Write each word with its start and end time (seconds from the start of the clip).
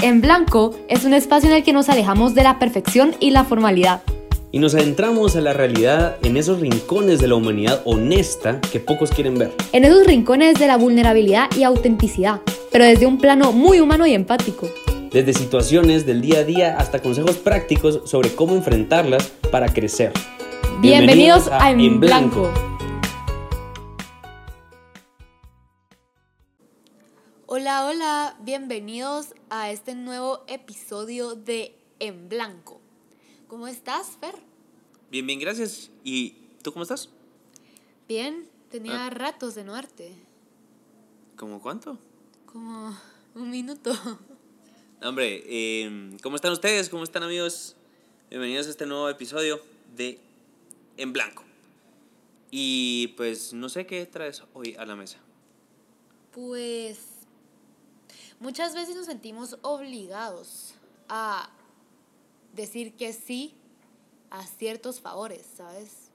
En 0.00 0.20
Blanco 0.20 0.76
es 0.88 1.04
un 1.04 1.12
espacio 1.12 1.50
en 1.50 1.56
el 1.56 1.64
que 1.64 1.72
nos 1.72 1.88
alejamos 1.88 2.32
de 2.36 2.44
la 2.44 2.60
perfección 2.60 3.16
y 3.18 3.32
la 3.32 3.42
formalidad. 3.42 4.02
Y 4.52 4.60
nos 4.60 4.76
adentramos 4.76 5.34
a 5.34 5.40
la 5.40 5.52
realidad 5.52 6.18
en 6.22 6.36
esos 6.36 6.60
rincones 6.60 7.18
de 7.18 7.26
la 7.26 7.34
humanidad 7.34 7.82
honesta 7.84 8.60
que 8.60 8.78
pocos 8.78 9.10
quieren 9.10 9.36
ver. 9.36 9.52
En 9.72 9.84
esos 9.84 10.06
rincones 10.06 10.56
de 10.60 10.68
la 10.68 10.76
vulnerabilidad 10.76 11.50
y 11.56 11.64
autenticidad, 11.64 12.40
pero 12.70 12.84
desde 12.84 13.06
un 13.06 13.18
plano 13.18 13.50
muy 13.50 13.80
humano 13.80 14.06
y 14.06 14.14
empático. 14.14 14.68
Desde 15.10 15.32
situaciones 15.32 16.06
del 16.06 16.20
día 16.20 16.38
a 16.38 16.44
día 16.44 16.76
hasta 16.78 17.00
consejos 17.00 17.36
prácticos 17.36 18.02
sobre 18.04 18.32
cómo 18.32 18.54
enfrentarlas 18.54 19.32
para 19.50 19.66
crecer. 19.66 20.12
Bienvenidos, 20.80 21.48
a, 21.48 21.72
En 21.72 21.98
Blanco. 21.98 22.52
Hola, 27.60 27.86
hola, 27.88 28.36
bienvenidos 28.42 29.34
a 29.50 29.72
este 29.72 29.96
nuevo 29.96 30.44
episodio 30.46 31.34
de 31.34 31.74
En 31.98 32.28
Blanco. 32.28 32.80
¿Cómo 33.48 33.66
estás, 33.66 34.16
Fer? 34.20 34.36
Bien, 35.10 35.26
bien, 35.26 35.40
gracias. 35.40 35.90
¿Y 36.04 36.36
tú 36.62 36.72
cómo 36.72 36.84
estás? 36.84 37.08
Bien, 38.06 38.48
tenía 38.70 39.06
Ah. 39.06 39.10
ratos 39.10 39.56
de 39.56 39.64
no 39.64 39.72
verte. 39.72 40.14
¿Cómo 41.34 41.60
cuánto? 41.60 41.98
Como 42.46 42.96
un 43.34 43.50
minuto. 43.50 43.90
Hombre, 45.02 45.42
eh, 45.44 46.16
¿cómo 46.22 46.36
están 46.36 46.52
ustedes? 46.52 46.88
¿Cómo 46.88 47.02
están 47.02 47.24
amigos? 47.24 47.74
Bienvenidos 48.30 48.68
a 48.68 48.70
este 48.70 48.86
nuevo 48.86 49.08
episodio 49.08 49.60
de 49.96 50.20
En 50.96 51.12
Blanco. 51.12 51.42
Y 52.52 53.08
pues 53.16 53.52
no 53.52 53.68
sé 53.68 53.84
qué 53.84 54.06
traes 54.06 54.44
hoy 54.54 54.76
a 54.78 54.86
la 54.86 54.94
mesa. 54.94 55.18
Pues 56.30 57.17
muchas 58.40 58.74
veces 58.74 58.96
nos 58.96 59.06
sentimos 59.06 59.58
obligados 59.62 60.74
a 61.08 61.50
decir 62.54 62.94
que 62.94 63.12
sí 63.12 63.54
a 64.30 64.46
ciertos 64.46 65.00
favores, 65.00 65.46
¿sabes? 65.56 66.10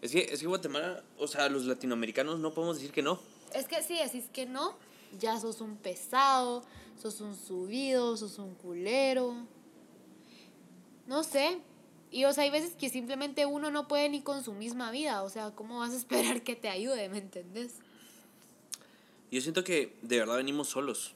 Es 0.00 0.12
que, 0.12 0.20
es 0.32 0.40
que 0.40 0.46
Guatemala, 0.46 1.02
o 1.18 1.26
sea, 1.26 1.48
los 1.48 1.64
latinoamericanos 1.64 2.38
no 2.38 2.54
podemos 2.54 2.76
decir 2.76 2.92
que 2.92 3.02
no. 3.02 3.18
Es 3.54 3.66
que 3.66 3.82
si 3.82 3.98
decís 3.98 4.26
que 4.32 4.46
no, 4.46 4.76
ya 5.18 5.38
sos 5.38 5.60
un 5.60 5.76
pesado, 5.76 6.62
sos 7.00 7.20
un 7.20 7.36
subido, 7.36 8.16
sos 8.16 8.38
un 8.38 8.54
culero. 8.54 9.34
No 11.06 11.22
sé. 11.22 11.58
Y 12.10 12.24
o 12.24 12.32
sea, 12.32 12.44
hay 12.44 12.50
veces 12.50 12.74
que 12.76 12.88
simplemente 12.88 13.44
uno 13.46 13.70
no 13.70 13.88
puede 13.88 14.08
ni 14.08 14.22
con 14.22 14.42
su 14.42 14.52
misma 14.52 14.90
vida. 14.90 15.22
O 15.22 15.28
sea, 15.28 15.50
¿cómo 15.50 15.80
vas 15.80 15.92
a 15.92 15.96
esperar 15.98 16.42
que 16.42 16.56
te 16.56 16.68
ayude? 16.68 17.08
¿Me 17.08 17.18
entendés? 17.18 17.74
Yo 19.30 19.40
siento 19.40 19.62
que 19.62 19.96
de 20.02 20.18
verdad 20.18 20.36
venimos 20.36 20.68
solos. 20.68 21.14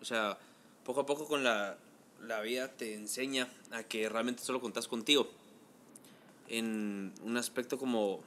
O 0.00 0.04
sea, 0.04 0.38
poco 0.84 1.00
a 1.00 1.06
poco 1.06 1.26
con 1.26 1.44
la, 1.44 1.78
la 2.22 2.40
vida 2.42 2.68
te 2.68 2.94
enseña 2.94 3.48
a 3.70 3.82
que 3.82 4.08
realmente 4.08 4.42
solo 4.42 4.60
contás 4.60 4.86
contigo. 4.86 5.28
En 6.48 7.14
un 7.22 7.36
aspecto 7.38 7.78
como 7.78 8.20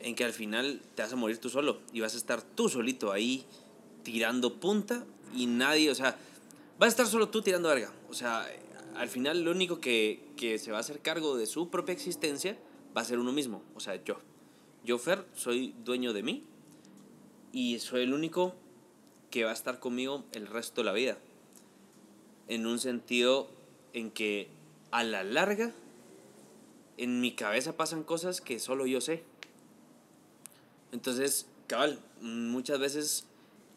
en 0.00 0.14
que 0.14 0.24
al 0.24 0.32
final 0.32 0.80
te 0.94 1.02
vas 1.02 1.12
a 1.12 1.16
morir 1.16 1.38
tú 1.38 1.50
solo 1.50 1.80
y 1.92 2.00
vas 2.00 2.14
a 2.14 2.16
estar 2.16 2.42
tú 2.42 2.68
solito 2.68 3.12
ahí 3.12 3.44
tirando 4.02 4.54
punta 4.54 5.04
y 5.34 5.46
nadie, 5.46 5.90
o 5.90 5.94
sea, 5.94 6.16
vas 6.78 6.86
a 6.86 6.90
estar 6.90 7.06
solo 7.06 7.28
tú 7.28 7.42
tirando 7.42 7.68
verga. 7.68 7.92
O 8.08 8.14
sea, 8.14 8.46
al 8.96 9.08
final 9.08 9.42
lo 9.42 9.50
único 9.50 9.80
que, 9.80 10.30
que 10.36 10.58
se 10.58 10.70
va 10.70 10.78
a 10.78 10.80
hacer 10.80 11.00
cargo 11.00 11.36
de 11.36 11.46
su 11.46 11.68
propia 11.68 11.92
existencia 11.92 12.56
va 12.96 13.02
a 13.02 13.04
ser 13.04 13.18
uno 13.18 13.32
mismo, 13.32 13.62
o 13.74 13.80
sea, 13.80 14.02
yo. 14.02 14.18
Yo, 14.84 14.98
Fer, 14.98 15.26
soy 15.34 15.74
dueño 15.82 16.12
de 16.12 16.22
mí 16.22 16.44
y 17.54 17.78
soy 17.78 18.02
el 18.02 18.12
único 18.12 18.52
que 19.30 19.44
va 19.44 19.50
a 19.50 19.54
estar 19.54 19.78
conmigo 19.78 20.24
el 20.32 20.48
resto 20.48 20.80
de 20.80 20.86
la 20.86 20.92
vida. 20.92 21.16
En 22.48 22.66
un 22.66 22.80
sentido 22.80 23.48
en 23.92 24.10
que 24.10 24.48
a 24.90 25.04
la 25.04 25.22
larga 25.22 25.72
en 26.96 27.20
mi 27.20 27.32
cabeza 27.32 27.76
pasan 27.76 28.02
cosas 28.02 28.40
que 28.40 28.58
solo 28.58 28.86
yo 28.86 29.00
sé. 29.00 29.22
Entonces, 30.90 31.46
cabal, 31.68 32.00
muchas 32.20 32.80
veces 32.80 33.24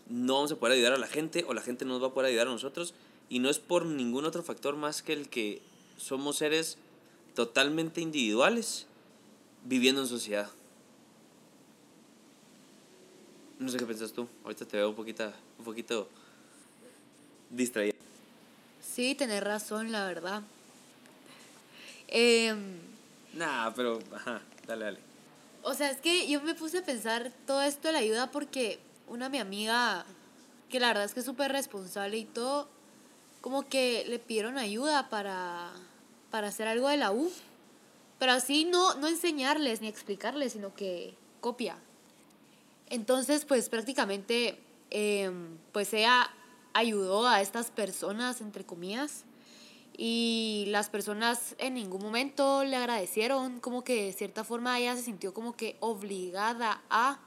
no 0.10 0.34
vamos 0.34 0.52
a 0.52 0.56
poder 0.56 0.76
ayudar 0.76 0.94
a 0.94 0.98
la 0.98 1.08
gente 1.08 1.46
o 1.48 1.54
la 1.54 1.62
gente 1.62 1.86
no 1.86 1.94
nos 1.94 2.04
va 2.04 2.08
a 2.08 2.14
poder 2.16 2.30
ayudar 2.30 2.48
a 2.48 2.52
nosotros 2.52 2.96
y 3.30 3.38
no 3.38 3.50
es 3.50 3.60
por 3.60 3.86
ningún 3.86 4.26
otro 4.26 4.42
factor 4.42 4.76
más 4.76 5.04
que 5.04 5.14
el 5.14 5.30
que 5.30 5.62
somos 5.98 6.38
seres 6.38 6.80
totalmente 7.36 8.02
individuales 8.02 8.88
viviendo 9.66 10.02
en 10.02 10.08
sociedad. 10.08 10.50
No 13.60 13.70
sé 13.70 13.78
qué 13.78 13.86
piensas 13.86 14.12
tú. 14.12 14.28
Ahorita 14.44 14.66
te 14.66 14.78
veo 14.78 14.90
un 14.90 14.96
poquito, 14.96 15.32
un 15.58 15.66
poquito 15.66 16.08
distraída. 17.50 17.96
Sí, 18.82 19.16
tenés 19.16 19.44
razón, 19.44 19.92
la 19.92 20.06
verdad. 20.06 20.42
Em, 22.08 22.78
Nah, 23.34 23.72
pero, 23.76 24.00
ajá, 24.16 24.42
dale, 24.66 24.86
dale. 24.86 25.00
o 25.64 25.74
sea, 25.74 25.92
es 25.92 25.98
que 26.02 26.28
yo 26.28 26.42
me 26.42 26.56
puse 26.56 26.80
a 26.80 26.86
pensar 26.86 27.32
todo 27.46 27.62
esto 27.62 27.88
de 27.90 27.94
la 27.94 28.00
ayuda 28.00 28.32
porque 28.32 28.80
una 29.08 29.30
mi 29.30 29.38
amiga, 29.38 30.06
que 30.70 30.80
la 30.80 30.88
verdad 30.88 31.04
es 31.06 31.14
que 31.14 31.20
es 31.20 31.26
súper 31.26 31.52
responsable 31.52 32.18
y 32.18 32.26
todo, 32.26 32.68
como 33.42 33.68
que 33.68 34.06
le 34.08 34.20
pidieron 34.20 34.58
ayuda 34.58 35.10
para, 35.10 35.72
para 36.32 36.48
hacer 36.48 36.68
algo 36.68 36.90
de 36.90 36.98
la 36.98 37.12
U. 37.12 37.32
Pero 38.20 38.32
así 38.32 38.66
no, 38.66 38.96
no 38.96 39.08
enseñarles 39.08 39.82
ni 39.82 39.88
explicarles, 39.88 40.54
sino 40.54 40.74
que 40.74 41.14
copia. 41.40 41.78
Entonces, 42.90 43.46
pues 43.46 43.70
prácticamente, 43.70 44.60
em, 44.90 45.58
pues 45.72 45.94
ella 45.94 46.30
ayudó 46.74 47.28
a 47.28 47.42
estas 47.42 47.72
personas, 47.72 48.40
entre 48.42 48.66
comillas, 48.66 49.26
y 49.98 50.66
las 50.68 50.90
personas 50.90 51.56
en 51.58 51.74
ningún 51.74 52.02
momento 52.02 52.64
le 52.64 52.76
agradecieron, 52.76 53.60
como 53.60 53.84
que 53.84 54.06
de 54.06 54.14
cierta 54.14 54.44
forma 54.44 54.80
ella 54.80 54.96
se 54.96 55.02
sintió 55.02 55.34
como 55.34 55.56
que 55.56 55.76
obligada 55.80 56.82
a, 56.90 57.20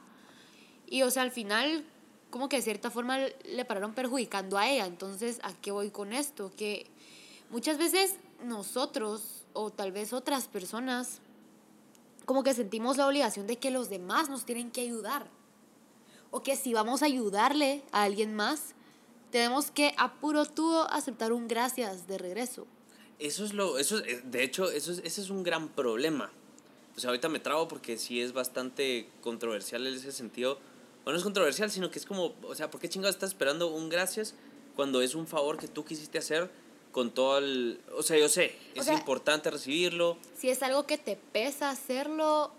y 0.86 1.02
o 1.02 1.10
sea, 1.10 1.22
al 1.22 1.32
final, 1.32 1.84
como 2.30 2.48
que 2.48 2.56
de 2.56 2.62
cierta 2.62 2.90
forma 2.90 3.18
le 3.18 3.64
pararon 3.64 3.92
perjudicando 3.92 4.56
a 4.56 4.68
ella. 4.68 4.86
Entonces, 4.86 5.40
¿a 5.42 5.52
qué 5.52 5.70
voy 5.70 5.90
con 5.90 6.12
esto? 6.12 6.52
Que 6.56 6.86
muchas 7.50 7.76
veces 7.78 8.16
nosotros, 8.44 9.44
o 9.52 9.70
tal 9.70 9.92
vez 9.92 10.12
otras 10.12 10.48
personas, 10.48 11.20
como 12.24 12.42
que 12.42 12.54
sentimos 12.54 12.96
la 12.96 13.06
obligación 13.06 13.46
de 13.46 13.58
que 13.58 13.70
los 13.70 13.88
demás 13.88 14.28
nos 14.28 14.44
tienen 14.44 14.70
que 14.70 14.80
ayudar. 14.80 15.28
O 16.30 16.42
que 16.42 16.56
si 16.56 16.72
vamos 16.74 17.02
a 17.02 17.06
ayudarle 17.06 17.82
a 17.92 18.02
alguien 18.04 18.34
más, 18.34 18.74
tenemos 19.30 19.70
que 19.70 19.94
a 19.96 20.14
puro 20.14 20.44
tubo 20.46 20.82
aceptar 20.90 21.32
un 21.32 21.48
gracias 21.48 22.06
de 22.06 22.18
regreso. 22.18 22.66
Eso 23.18 23.44
es 23.44 23.52
lo, 23.52 23.78
eso 23.78 23.98
es- 23.98 24.30
de 24.30 24.42
hecho, 24.42 24.70
eso 24.70 24.92
es, 24.92 24.98
ese 25.04 25.20
es 25.20 25.30
un 25.30 25.42
gran 25.42 25.68
problema. 25.68 26.30
O 26.96 27.00
sea, 27.00 27.10
ahorita 27.10 27.28
me 27.28 27.38
trago 27.40 27.68
porque 27.68 27.96
sí 27.98 28.20
es 28.20 28.32
bastante 28.32 29.08
controversial 29.22 29.86
en 29.86 29.94
ese 29.94 30.12
sentido. 30.12 30.54
Bueno, 31.04 31.12
no 31.12 31.16
es 31.18 31.22
controversial, 31.24 31.70
sino 31.70 31.90
que 31.90 31.98
es 31.98 32.06
como, 32.06 32.34
o 32.42 32.54
sea, 32.54 32.70
¿por 32.70 32.80
qué 32.80 32.88
chingados 32.88 33.16
estás 33.16 33.30
esperando 33.30 33.68
un 33.68 33.88
gracias 33.88 34.34
cuando 34.76 35.00
es 35.02 35.14
un 35.14 35.26
favor 35.26 35.56
que 35.58 35.68
tú 35.68 35.84
quisiste 35.84 36.18
hacer 36.18 36.50
con 36.92 37.10
todo 37.12 37.38
el... 37.38 37.80
O 37.96 38.02
sea, 38.02 38.18
yo 38.18 38.28
sé, 38.28 38.56
O 38.76 38.80
es 38.80 38.86
sea- 38.86 38.94
importante 38.94 39.50
recibirlo, 39.50 40.16
Si 40.36 40.48
es 40.50 40.62
algo 40.62 40.86
que 40.86 40.98
te 40.98 41.16
pesa 41.16 41.70
hacerlo, 41.70 42.50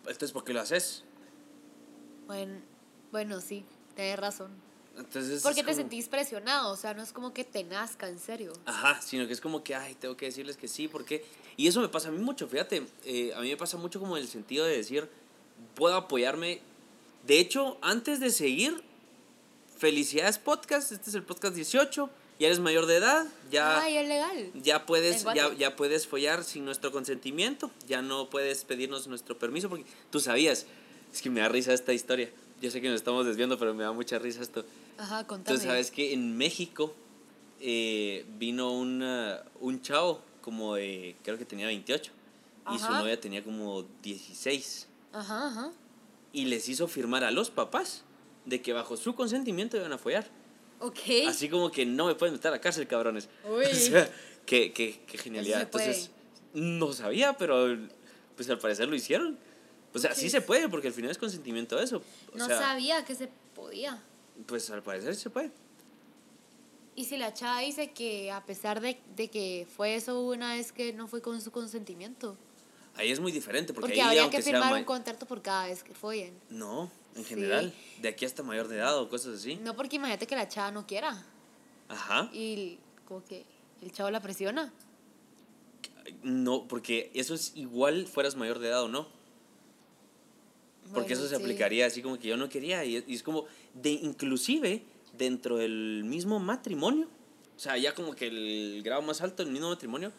entonces 0.00 0.32
¿por 0.32 0.44
qué 0.44 0.52
lo 0.52 0.60
haces? 0.60 1.04
Bueno, 2.26 2.60
bueno 3.12 3.40
sí, 3.40 3.64
tienes 3.94 4.18
razón. 4.18 4.50
Entonces, 4.96 5.42
Porque 5.42 5.62
te 5.62 5.64
como- 5.64 5.76
sentís 5.76 6.08
presionado, 6.08 6.72
o 6.72 6.76
sea, 6.76 6.94
no 6.94 7.02
es 7.02 7.12
como 7.12 7.32
que 7.32 7.42
te 7.44 7.64
nazca, 7.64 8.08
en 8.08 8.18
serio. 8.18 8.52
Ajá, 8.64 9.00
sino 9.02 9.26
que 9.26 9.32
es 9.32 9.40
como 9.40 9.64
que, 9.64 9.74
ay, 9.74 9.94
tengo 9.96 10.16
que 10.16 10.26
decirles 10.26 10.56
que 10.56 10.68
sí, 10.68 10.86
porque... 10.86 11.24
Y 11.56 11.66
eso 11.66 11.80
me 11.80 11.88
pasa 11.88 12.08
a 12.08 12.10
mí 12.12 12.18
mucho, 12.18 12.46
fíjate, 12.48 12.86
eh, 13.04 13.32
a 13.34 13.40
mí 13.40 13.48
me 13.48 13.56
pasa 13.56 13.76
mucho 13.76 13.98
como 13.98 14.16
en 14.16 14.22
el 14.22 14.28
sentido 14.28 14.64
de 14.64 14.76
decir, 14.76 15.08
puedo 15.74 15.96
apoyarme. 15.96 16.60
De 17.26 17.40
hecho, 17.40 17.76
antes 17.80 18.20
de 18.20 18.30
seguir, 18.30 18.82
felicidades 19.76 20.38
podcast, 20.38 20.92
este 20.92 21.10
es 21.10 21.14
el 21.16 21.22
podcast 21.24 21.54
18, 21.54 22.10
ya 22.38 22.46
eres 22.46 22.58
mayor 22.60 22.86
de 22.86 22.96
edad, 22.96 23.26
ya... 23.50 23.80
Ay, 23.80 23.96
es 23.96 24.08
legal. 24.08 24.50
Ya 24.54 24.86
puedes, 24.86 25.24
ya, 25.34 25.52
ya 25.54 25.76
puedes 25.76 26.06
follar 26.06 26.44
sin 26.44 26.64
nuestro 26.64 26.92
consentimiento, 26.92 27.70
ya 27.86 28.02
no 28.02 28.30
puedes 28.30 28.64
pedirnos 28.64 29.06
nuestro 29.06 29.38
permiso, 29.38 29.68
porque 29.68 29.86
tú 30.10 30.20
sabías, 30.20 30.66
es 31.14 31.22
que 31.22 31.30
me 31.30 31.40
da 31.40 31.48
risa 31.48 31.72
esta 31.72 31.92
historia, 31.92 32.28
yo 32.60 32.70
sé 32.70 32.80
que 32.80 32.88
nos 32.88 32.96
estamos 32.96 33.24
desviando, 33.26 33.58
pero 33.58 33.72
me 33.74 33.84
da 33.84 33.92
mucha 33.92 34.18
risa 34.18 34.42
esto. 34.42 34.64
Ajá, 34.98 35.26
contame. 35.26 35.56
Tú 35.58 35.64
sabes 35.64 35.90
que 35.90 36.12
en 36.12 36.36
México 36.36 36.94
eh, 37.60 38.26
vino 38.38 38.72
una- 38.72 39.42
un 39.60 39.80
chavo 39.80 40.20
como 40.42 40.74
de, 40.74 41.16
creo 41.22 41.38
que 41.38 41.44
tenía 41.44 41.66
28, 41.66 42.10
y 42.74 42.78
su 42.78 42.84
Ajá. 42.84 42.98
novia 42.98 43.18
tenía 43.18 43.42
como 43.44 43.86
16, 44.02 44.88
Ajá, 45.12 45.46
ajá. 45.48 45.72
y 46.32 46.46
les 46.46 46.68
hizo 46.68 46.88
firmar 46.88 47.24
a 47.24 47.30
los 47.30 47.50
papás 47.50 48.02
de 48.44 48.60
que 48.60 48.72
bajo 48.72 48.96
su 48.96 49.14
consentimiento 49.14 49.76
iban 49.76 49.92
a 49.92 49.98
follar. 49.98 50.26
Ok. 50.80 50.98
Así 51.28 51.48
como 51.48 51.70
que 51.70 51.86
no 51.86 52.06
me 52.06 52.14
pueden 52.16 52.34
meter 52.34 52.48
a 52.48 52.56
la 52.56 52.60
cárcel, 52.60 52.86
cabrones. 52.86 53.28
Uy. 53.48 53.64
O 53.72 53.74
sea, 53.74 54.10
qué, 54.44 54.72
qué, 54.72 55.00
qué 55.06 55.16
genialidad. 55.16 55.62
Entonces, 55.62 56.10
no 56.52 56.92
sabía, 56.92 57.34
pero 57.38 57.78
pues 58.36 58.50
al 58.50 58.58
parecer 58.58 58.88
lo 58.88 58.96
hicieron. 58.96 59.38
O 59.94 59.98
sea, 59.98 60.14
sí, 60.14 60.28
se 60.28 60.40
puede, 60.40 60.68
porque 60.68 60.88
al 60.88 60.94
final 60.94 61.10
es 61.10 61.18
consentimiento 61.18 61.78
eso. 61.78 62.02
O 62.32 62.36
no 62.36 62.46
sea, 62.46 62.58
sabía 62.58 63.04
que 63.04 63.14
se 63.14 63.28
podía. 63.54 64.02
Pues 64.46 64.68
al 64.70 64.82
parecer 64.82 65.14
se 65.14 65.30
puede. 65.30 65.50
Y 66.96 67.04
si 67.04 67.16
la 67.16 67.32
chava 67.34 67.60
dice 67.60 67.90
que 67.92 68.30
a 68.30 68.44
pesar 68.44 68.80
de, 68.80 68.98
de 69.16 69.28
que 69.28 69.66
fue 69.76 69.94
eso 69.96 70.20
una 70.20 70.54
vez 70.54 70.72
que 70.72 70.92
no 70.92 71.06
fue 71.08 71.20
con 71.22 71.40
su 71.40 71.50
consentimiento. 71.50 72.36
Ahí 72.96 73.10
es 73.10 73.18
muy 73.18 73.32
diferente, 73.32 73.72
porque, 73.72 73.88
Porque, 73.88 74.02
ahí 74.02 74.18
habría 74.18 74.30
que 74.30 74.42
firmar 74.42 74.70
ma- 74.70 74.78
un 74.78 74.84
contrato 74.84 75.26
por 75.26 75.42
cada 75.42 75.66
vez 75.66 75.82
que 75.82 75.92
follen. 75.94 76.32
No, 76.50 76.90
en 77.16 77.22
Sí. 77.24 77.30
general, 77.30 77.72
de 78.00 78.08
aquí 78.08 78.24
hasta 78.24 78.44
mayor 78.44 78.68
de 78.68 78.76
edad 78.76 78.96
o 78.98 79.08
cosas 79.08 79.38
así. 79.38 79.56
No 79.56 79.74
porque 79.74 79.96
imagínate 79.96 80.26
que 80.28 80.36
la 80.36 80.48
chava 80.48 80.70
no 80.70 80.86
quiera. 80.86 81.24
Ajá. 81.88 82.30
Y 82.32 82.78
como 83.06 83.24
que 83.24 83.44
el 83.82 83.90
chavo 83.92 84.10
la 84.12 84.20
presiona. 84.20 84.72
No, 86.22 86.68
porque 86.68 87.10
eso 87.14 87.34
es 87.34 87.52
igual 87.56 88.06
fueras 88.06 88.36
mayor 88.36 88.58
de 88.58 88.68
edad 88.68 88.82
o 88.84 88.88
no. 88.88 89.08
Porque 90.92 91.14
Bueno, 91.14 91.14
eso 91.14 91.28
se 91.28 91.36
sí. 91.36 91.42
aplicaría 91.42 91.86
así 91.86 92.02
como 92.02 92.18
que 92.18 92.28
yo 92.28 92.36
no 92.36 92.48
quería. 92.48 92.84
Y 92.84 92.96
es, 92.96 93.04
y 93.06 93.14
es 93.14 93.22
como, 93.22 93.46
de 93.74 93.90
inclusive 93.90 94.82
dentro 95.16 95.56
del 95.56 96.02
mismo 96.04 96.38
matrimonio, 96.40 97.08
o 97.56 97.58
sea, 97.58 97.76
ya 97.78 97.94
como 97.94 98.14
que 98.14 98.26
el 98.26 98.82
grado 98.84 99.02
más 99.02 99.20
alto 99.20 99.42
del 99.44 99.52
mismo 99.52 99.68
matrimonio, 99.68 100.12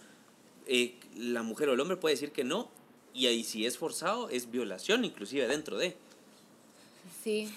eh, 0.68 0.96
la 1.18 1.44
mujer 1.44 1.70
o 1.70 1.74
el 1.74 1.80
hombre 1.80 1.98
puede 1.98 2.16
decir 2.16 2.32
que 2.32 2.44
no. 2.44 2.70
Y 3.14 3.28
ahí 3.28 3.44
si 3.44 3.66
es 3.66 3.78
forzado, 3.78 4.30
es 4.30 4.50
violación 4.52 5.06
inclusive 5.06 5.48
dentro 5.48 5.78
de. 5.78 5.96
Sí. 7.24 7.50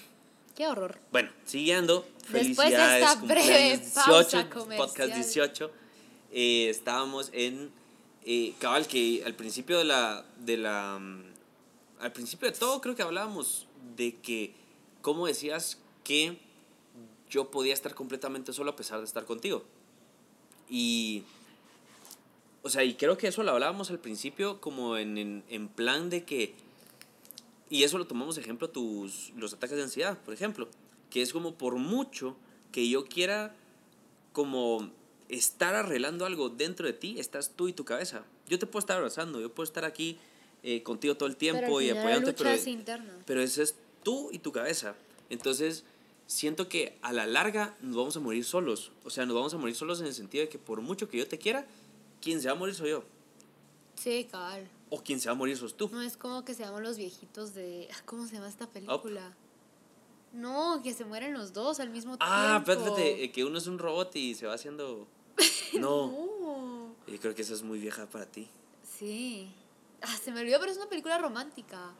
Qué 0.55 0.67
horror. 0.67 0.97
Bueno, 1.11 1.29
siguiendo. 1.45 2.05
Después 2.31 2.47
de 2.47 2.53
Felicidades, 2.55 3.03
esta 3.03 3.15
breve 3.25 3.41
cumpleaños 3.79 3.91
pausa 4.05 4.37
18, 4.43 4.49
comercial. 4.49 4.77
podcast 4.87 5.13
18. 5.15 5.71
eh, 6.33 6.67
estábamos 6.69 7.29
en 7.33 7.71
eh, 8.25 8.53
cabal 8.59 8.85
que 8.87 9.23
al 9.25 9.35
principio 9.35 9.77
de 9.77 9.85
la 9.85 10.25
de 10.37 10.57
la 10.57 10.99
mm, 10.99 11.28
al 11.99 12.13
principio 12.13 12.49
de 12.49 12.57
todo 12.57 12.81
creo 12.81 12.95
que 12.95 13.01
hablábamos 13.01 13.67
de 13.95 14.15
que 14.15 14.53
cómo 15.01 15.27
decías 15.27 15.79
que 16.03 16.39
yo 17.29 17.51
podía 17.51 17.73
estar 17.73 17.93
completamente 17.93 18.53
solo 18.53 18.71
a 18.71 18.75
pesar 18.75 18.99
de 18.99 19.05
estar 19.05 19.25
contigo. 19.25 19.63
Y 20.69 21.23
o 22.61 22.69
sea, 22.69 22.83
y 22.83 22.95
creo 22.95 23.17
que 23.17 23.27
eso 23.27 23.43
lo 23.43 23.51
hablábamos 23.51 23.89
al 23.89 23.99
principio 23.99 24.59
como 24.59 24.97
en, 24.97 25.17
en, 25.17 25.43
en 25.49 25.67
plan 25.67 26.09
de 26.09 26.25
que 26.25 26.55
y 27.69 27.83
eso 27.83 27.97
lo 27.97 28.07
tomamos 28.07 28.37
ejemplo 28.37 28.69
tus 28.69 29.31
los 29.35 29.53
ataques 29.53 29.77
de 29.77 29.83
ansiedad, 29.83 30.17
por 30.23 30.33
ejemplo, 30.33 30.67
que 31.09 31.21
es 31.21 31.31
como 31.33 31.55
por 31.55 31.75
mucho 31.75 32.35
que 32.71 32.89
yo 32.89 33.05
quiera 33.05 33.55
como 34.33 34.91
estar 35.27 35.75
arreglando 35.75 36.25
algo 36.25 36.49
dentro 36.49 36.87
de 36.87 36.93
ti, 36.93 37.19
estás 37.19 37.51
tú 37.55 37.67
y 37.67 37.73
tu 37.73 37.85
cabeza. 37.85 38.25
Yo 38.47 38.57
te 38.57 38.65
puedo 38.65 38.79
estar 38.79 38.97
abrazando, 38.97 39.39
yo 39.39 39.53
puedo 39.53 39.65
estar 39.65 39.85
aquí 39.85 40.17
eh, 40.63 40.83
contigo 40.83 41.15
todo 41.15 41.27
el 41.29 41.35
tiempo 41.35 41.61
Pero 41.61 41.81
y 41.81 41.89
apoyándote, 41.89 42.33
pero, 42.33 42.49
es 42.49 42.67
pero 43.25 43.41
eso 43.41 43.61
es 43.63 43.75
tú 44.03 44.29
y 44.31 44.39
tu 44.39 44.51
cabeza. 44.51 44.95
Entonces, 45.29 45.83
siento 46.27 46.67
que 46.69 46.97
a 47.01 47.13
la 47.13 47.25
larga 47.25 47.75
nos 47.81 47.95
vamos 47.95 48.17
a 48.17 48.19
morir 48.19 48.43
solos. 48.45 48.91
O 49.03 49.09
sea, 49.09 49.25
nos 49.25 49.35
vamos 49.35 49.53
a 49.53 49.57
morir 49.57 49.75
solos 49.75 49.99
en 50.01 50.07
el 50.07 50.13
sentido 50.13 50.43
de 50.43 50.49
que 50.49 50.59
por 50.59 50.81
mucho 50.81 51.07
que 51.09 51.17
yo 51.17 51.27
te 51.27 51.37
quiera, 51.37 51.65
quien 52.21 52.41
se 52.41 52.47
va 52.47 52.53
a 52.53 52.57
morir 52.57 52.75
soy 52.75 52.89
yo. 52.91 53.03
Sí, 53.95 54.27
cabal. 54.31 54.67
O 54.89 55.01
quien 55.03 55.19
se 55.19 55.27
va 55.29 55.33
a 55.33 55.35
morir 55.35 55.55
sos 55.57 55.75
tú. 55.75 55.89
No 55.91 56.01
es 56.01 56.17
como 56.17 56.43
que 56.45 56.53
seamos 56.53 56.81
los 56.81 56.97
viejitos 56.97 57.53
de. 57.53 57.87
ah, 57.91 57.97
¿Cómo 58.05 58.25
se 58.25 58.35
llama 58.35 58.49
esta 58.49 58.67
película? 58.67 59.33
No, 60.33 60.81
que 60.83 60.93
se 60.93 61.05
mueren 61.05 61.33
los 61.33 61.53
dos 61.53 61.79
al 61.79 61.89
mismo 61.89 62.15
Ah, 62.19 62.61
tiempo. 62.65 62.81
espérate, 62.83 63.23
eh, 63.23 63.31
que 63.31 63.43
uno 63.43 63.57
es 63.57 63.67
un 63.67 63.79
robot 63.79 64.15
y 64.15 64.35
se 64.35 64.45
va 64.45 64.53
haciendo... 64.53 65.07
No, 65.73 66.07
No. 66.07 66.95
yo 67.07 67.19
creo 67.19 67.33
que 67.35 67.41
esa 67.41 67.53
es 67.53 67.63
muy 67.63 67.79
vieja 67.79 68.05
para 68.07 68.25
ti. 68.25 68.47
Sí. 68.97 69.51
Ah, 70.01 70.17
se 70.23 70.31
me 70.31 70.41
olvidó, 70.41 70.59
pero 70.59 70.71
es 70.71 70.77
una 70.77 70.87
película 70.87 71.17
romántica. 71.17 71.91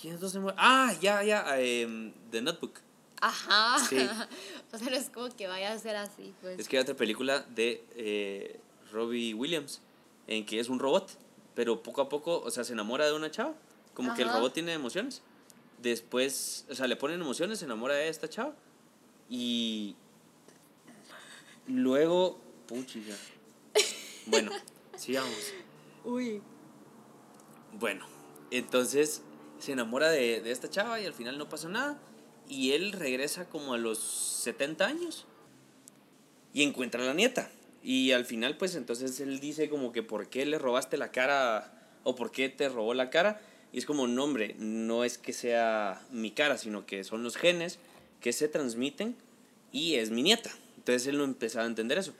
¿Quiénes 0.00 0.20
dos 0.20 0.32
se 0.32 0.38
mueren? 0.38 0.58
Ah, 0.60 0.94
ya, 1.00 1.22
ya, 1.22 1.58
em, 1.58 2.12
The 2.30 2.42
Notebook. 2.42 2.80
Ajá. 3.20 3.78
Sí. 3.88 3.96
o 4.72 4.78
sea, 4.78 4.90
no 4.90 4.96
es 4.96 5.10
como 5.10 5.34
que 5.34 5.46
vaya 5.46 5.72
a 5.72 5.78
ser 5.78 5.96
así, 5.96 6.34
pues. 6.40 6.58
Es 6.58 6.68
que 6.68 6.76
hay 6.76 6.82
otra 6.82 6.94
película 6.94 7.40
de 7.40 7.84
eh, 7.96 8.60
Robbie 8.92 9.34
Williams, 9.34 9.80
en 10.26 10.44
que 10.44 10.60
es 10.60 10.68
un 10.68 10.78
robot, 10.78 11.10
pero 11.54 11.82
poco 11.82 12.02
a 12.02 12.08
poco, 12.08 12.40
o 12.40 12.50
sea, 12.50 12.64
se 12.64 12.74
enamora 12.74 13.06
de 13.06 13.14
una 13.14 13.30
chava. 13.30 13.54
Como 13.94 14.14
que 14.14 14.22
el 14.22 14.28
robot 14.28 14.52
tiene 14.52 14.74
emociones. 14.74 15.22
Después, 15.80 16.66
o 16.70 16.74
sea, 16.74 16.86
le 16.86 16.96
ponen 16.96 17.20
emociones, 17.20 17.60
se 17.60 17.64
enamora 17.64 17.94
de 17.94 18.08
esta 18.08 18.28
chava. 18.28 18.54
Y 19.30 19.96
luego, 21.66 22.38
puchiga. 22.66 23.16
Bueno, 24.28 24.50
sigamos. 24.96 25.52
Uy. 26.02 26.42
Bueno, 27.78 28.06
entonces 28.50 29.22
se 29.58 29.72
enamora 29.72 30.10
de, 30.10 30.40
de 30.40 30.50
esta 30.50 30.70
chava 30.70 31.00
y 31.00 31.06
al 31.06 31.12
final 31.12 31.38
no 31.38 31.48
pasa 31.48 31.68
nada. 31.68 31.98
Y 32.48 32.72
él 32.72 32.92
regresa 32.92 33.48
como 33.48 33.74
a 33.74 33.78
los 33.78 33.98
70 33.98 34.86
años 34.86 35.26
y 36.52 36.62
encuentra 36.62 37.02
a 37.02 37.06
la 37.06 37.14
nieta. 37.14 37.50
Y 37.82 38.12
al 38.12 38.24
final, 38.24 38.56
pues 38.56 38.74
entonces 38.74 39.20
él 39.20 39.40
dice 39.40 39.68
como 39.68 39.92
que 39.92 40.02
por 40.02 40.28
qué 40.28 40.46
le 40.46 40.58
robaste 40.58 40.96
la 40.96 41.12
cara 41.12 41.72
o 42.02 42.16
por 42.16 42.32
qué 42.32 42.48
te 42.48 42.68
robó 42.68 42.94
la 42.94 43.10
cara. 43.10 43.40
Y 43.72 43.78
es 43.78 43.86
como, 43.86 44.06
no, 44.06 44.24
hombre, 44.24 44.56
no 44.58 45.04
es 45.04 45.18
que 45.18 45.32
sea 45.32 46.00
mi 46.10 46.30
cara, 46.30 46.56
sino 46.56 46.86
que 46.86 47.04
son 47.04 47.22
los 47.22 47.36
genes 47.36 47.78
que 48.20 48.32
se 48.32 48.48
transmiten 48.48 49.16
y 49.70 49.96
es 49.96 50.10
mi 50.10 50.22
nieta. 50.22 50.50
Entonces 50.78 51.06
él 51.08 51.18
no 51.18 51.24
empezaba 51.24 51.64
a 51.64 51.68
entender 51.68 51.98
eso. 51.98 52.14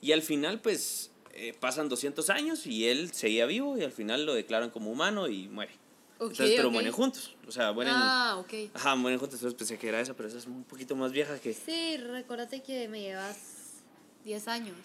Y 0.00 0.12
al 0.12 0.22
final, 0.22 0.60
pues 0.60 1.10
eh, 1.36 1.54
pasan 1.58 1.88
200 1.88 2.30
años 2.30 2.66
y 2.66 2.86
él 2.88 3.12
seguía 3.12 3.46
vivo 3.46 3.76
y 3.78 3.84
al 3.84 3.92
final 3.92 4.24
lo 4.26 4.34
declaran 4.34 4.70
como 4.70 4.90
humano 4.90 5.28
y 5.28 5.48
muere. 5.48 5.72
Entonces, 6.18 6.52
pero 6.56 6.68
ok. 6.68 6.72
mueren 6.74 6.92
juntos. 6.92 7.36
O 7.46 7.52
sea, 7.52 7.72
mueren. 7.72 7.92
Ah, 7.94 8.36
ok. 8.38 8.70
Ajá, 8.74 8.94
mueren 8.96 9.18
juntos. 9.20 9.38
Entonces 9.38 9.56
pensé 9.58 9.78
que 9.78 9.88
era 9.88 10.00
esa, 10.00 10.14
pero 10.14 10.28
esa 10.28 10.38
es 10.38 10.46
un 10.46 10.64
poquito 10.64 10.96
más 10.96 11.12
vieja 11.12 11.38
que. 11.38 11.52
Sí, 11.52 11.96
recuérdate 11.98 12.62
que 12.62 12.88
me 12.88 13.00
llevas 13.02 13.82
10 14.24 14.48
años. 14.48 14.76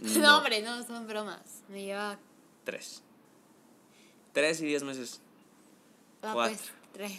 No. 0.00 0.10
No, 0.20 0.38
hombre, 0.38 0.62
no, 0.62 0.82
son 0.86 1.06
bromas. 1.06 1.40
Me 1.68 1.82
lleva. 1.84 2.18
Tres. 2.64 3.02
Tres 4.32 4.60
y 4.62 4.66
diez 4.66 4.82
meses. 4.82 5.20
Ah, 6.22 6.30
Cuatro. 6.34 6.56
pues, 6.56 6.72
3. 6.94 7.12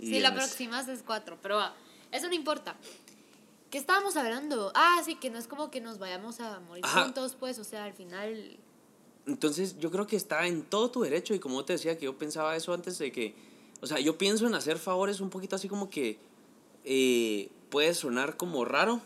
Y 0.00 0.06
Sí, 0.06 0.20
la 0.20 0.30
meses. 0.30 0.48
próxima 0.48 0.80
es 0.80 1.02
4, 1.04 1.38
pero 1.42 1.56
va. 1.56 1.74
Eso 2.12 2.28
no 2.28 2.34
importa. 2.34 2.76
¿Qué 3.70 3.78
estábamos 3.78 4.16
hablando? 4.16 4.72
Ah, 4.74 5.00
sí, 5.04 5.16
que 5.16 5.28
no 5.30 5.38
es 5.38 5.46
como 5.46 5.70
que 5.70 5.80
nos 5.80 5.98
vayamos 5.98 6.40
a 6.40 6.58
morir 6.60 6.84
Ajá. 6.86 7.04
juntos, 7.04 7.36
pues, 7.38 7.58
o 7.58 7.64
sea, 7.64 7.84
al 7.84 7.92
final. 7.92 8.56
Entonces 9.26 9.78
yo 9.78 9.90
creo 9.90 10.06
que 10.06 10.16
está 10.16 10.46
en 10.46 10.62
todo 10.62 10.90
tu 10.90 11.02
derecho 11.02 11.34
y 11.34 11.38
como 11.38 11.62
te 11.64 11.74
decía 11.74 11.98
que 11.98 12.06
yo 12.06 12.16
pensaba 12.16 12.56
eso 12.56 12.72
antes 12.72 12.98
de 12.98 13.12
que, 13.12 13.34
o 13.82 13.86
sea, 13.86 14.00
yo 14.00 14.16
pienso 14.16 14.46
en 14.46 14.54
hacer 14.54 14.78
favores 14.78 15.20
un 15.20 15.28
poquito 15.28 15.54
así 15.56 15.68
como 15.68 15.90
que 15.90 16.18
eh, 16.84 17.50
puede 17.68 17.92
sonar 17.92 18.38
como 18.38 18.64
raro, 18.64 19.02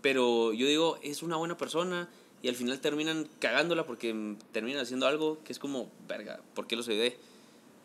pero 0.00 0.52
yo 0.52 0.68
digo, 0.68 0.98
es 1.02 1.24
una 1.24 1.34
buena 1.36 1.56
persona 1.56 2.08
y 2.40 2.48
al 2.48 2.54
final 2.54 2.78
terminan 2.78 3.28
cagándola 3.40 3.84
porque 3.84 4.36
terminan 4.52 4.80
haciendo 4.82 5.08
algo 5.08 5.42
que 5.42 5.52
es 5.52 5.58
como, 5.58 5.90
verga, 6.06 6.40
¿por 6.54 6.68
qué 6.68 6.76
los 6.76 6.86
ayudé? 6.88 7.18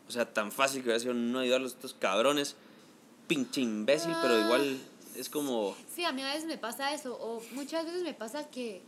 O 0.06 0.12
sea, 0.12 0.32
tan 0.32 0.52
fácil 0.52 0.82
que 0.82 0.88
hubiera 0.88 1.00
sido 1.00 1.14
no 1.14 1.40
ayudarlos 1.40 1.72
a 1.72 1.74
estos 1.76 1.94
cabrones, 1.94 2.54
pinche 3.26 3.62
imbécil, 3.62 4.12
pero 4.22 4.34
Ah. 4.34 4.44
igual 4.44 4.78
es 5.16 5.28
como, 5.28 5.74
Sí, 5.94 6.04
a 6.04 6.12
mí 6.12 6.22
a 6.22 6.28
veces 6.28 6.46
me 6.46 6.58
pasa 6.58 6.94
eso, 6.94 7.16
o 7.20 7.42
muchas 7.52 7.84
veces 7.84 8.02
me 8.02 8.14
pasa 8.14 8.48
que, 8.50 8.82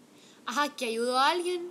ajá, 0.46 0.74
que 0.74 0.86
ayudo 0.86 1.18
a 1.18 1.30
alguien, 1.30 1.68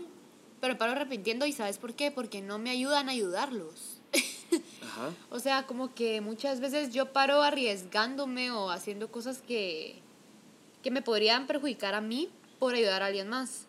pero 0.59 0.77
paro 0.77 0.91
arrepintiendo 0.91 1.45
y 1.45 1.53
¿sabes 1.53 1.77
por 1.77 1.93
qué? 1.93 2.11
Porque 2.11 2.41
no 2.41 2.59
me 2.59 2.69
ayudan 2.69 3.09
a 3.09 3.13
ayudarlos. 3.13 3.99
ajá, 4.83 5.13
O 5.29 5.39
sea, 5.39 5.65
como 5.65 5.93
que 5.93 6.21
muchas 6.21 6.59
veces 6.59 6.93
yo 6.93 7.13
paro 7.13 7.41
arriesgándome 7.41 8.51
o 8.51 8.69
haciendo 8.69 9.11
cosas 9.11 9.41
que, 9.41 10.01
que 10.83 10.91
me 10.91 11.01
podrían 11.01 11.47
perjudicar 11.47 11.95
a 11.95 12.01
mí 12.01 12.29
por 12.59 12.75
ayudar 12.75 13.01
a 13.01 13.07
alguien 13.07 13.29
más. 13.29 13.65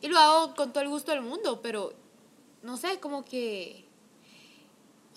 Y 0.00 0.08
lo 0.08 0.18
hago 0.18 0.54
con 0.54 0.72
todo 0.72 0.82
el 0.82 0.88
gusto 0.88 1.12
del 1.12 1.22
mundo, 1.22 1.60
pero 1.62 1.92
no 2.62 2.76
sé, 2.76 2.98
como 3.00 3.24
que... 3.24 3.84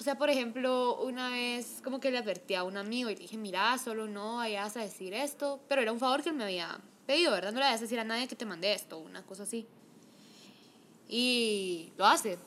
O 0.04 0.06
sea, 0.06 0.18
por 0.18 0.30
ejemplo, 0.30 0.98
una 1.02 1.30
vez 1.30 1.80
como 1.82 2.02
que 2.02 2.12
le 2.12 2.18
advertí 2.18 2.56
a 2.56 2.66
un 2.66 2.76
amigo 2.76 3.10
y 3.10 3.16
le 3.16 3.22
dije, 3.22 3.38
mira, 3.38 3.78
solo 3.78 4.06
no 4.06 4.36
vayas 4.36 4.76
a 4.76 4.82
decir 4.82 5.14
esto, 5.14 5.62
pero 5.70 5.82
era 5.82 5.94
un 5.94 6.00
favor 6.00 6.22
que 6.22 6.28
él 6.28 6.36
me 6.36 6.44
había 6.44 6.78
pedido, 7.08 7.32
¿verdad? 7.32 7.54
No 7.54 7.60
le 7.60 7.68
vayas 7.68 7.80
a 7.80 7.84
decir 7.84 8.02
a 8.02 8.04
nadie 8.04 8.28
que 8.28 8.36
te 8.36 8.44
mandé 8.44 8.74
esto, 8.74 8.98
una 8.98 9.24
cosa 9.24 9.44
así. 9.44 9.66
Y 11.08 11.94
lo 11.98 12.06
hace. 12.06 12.38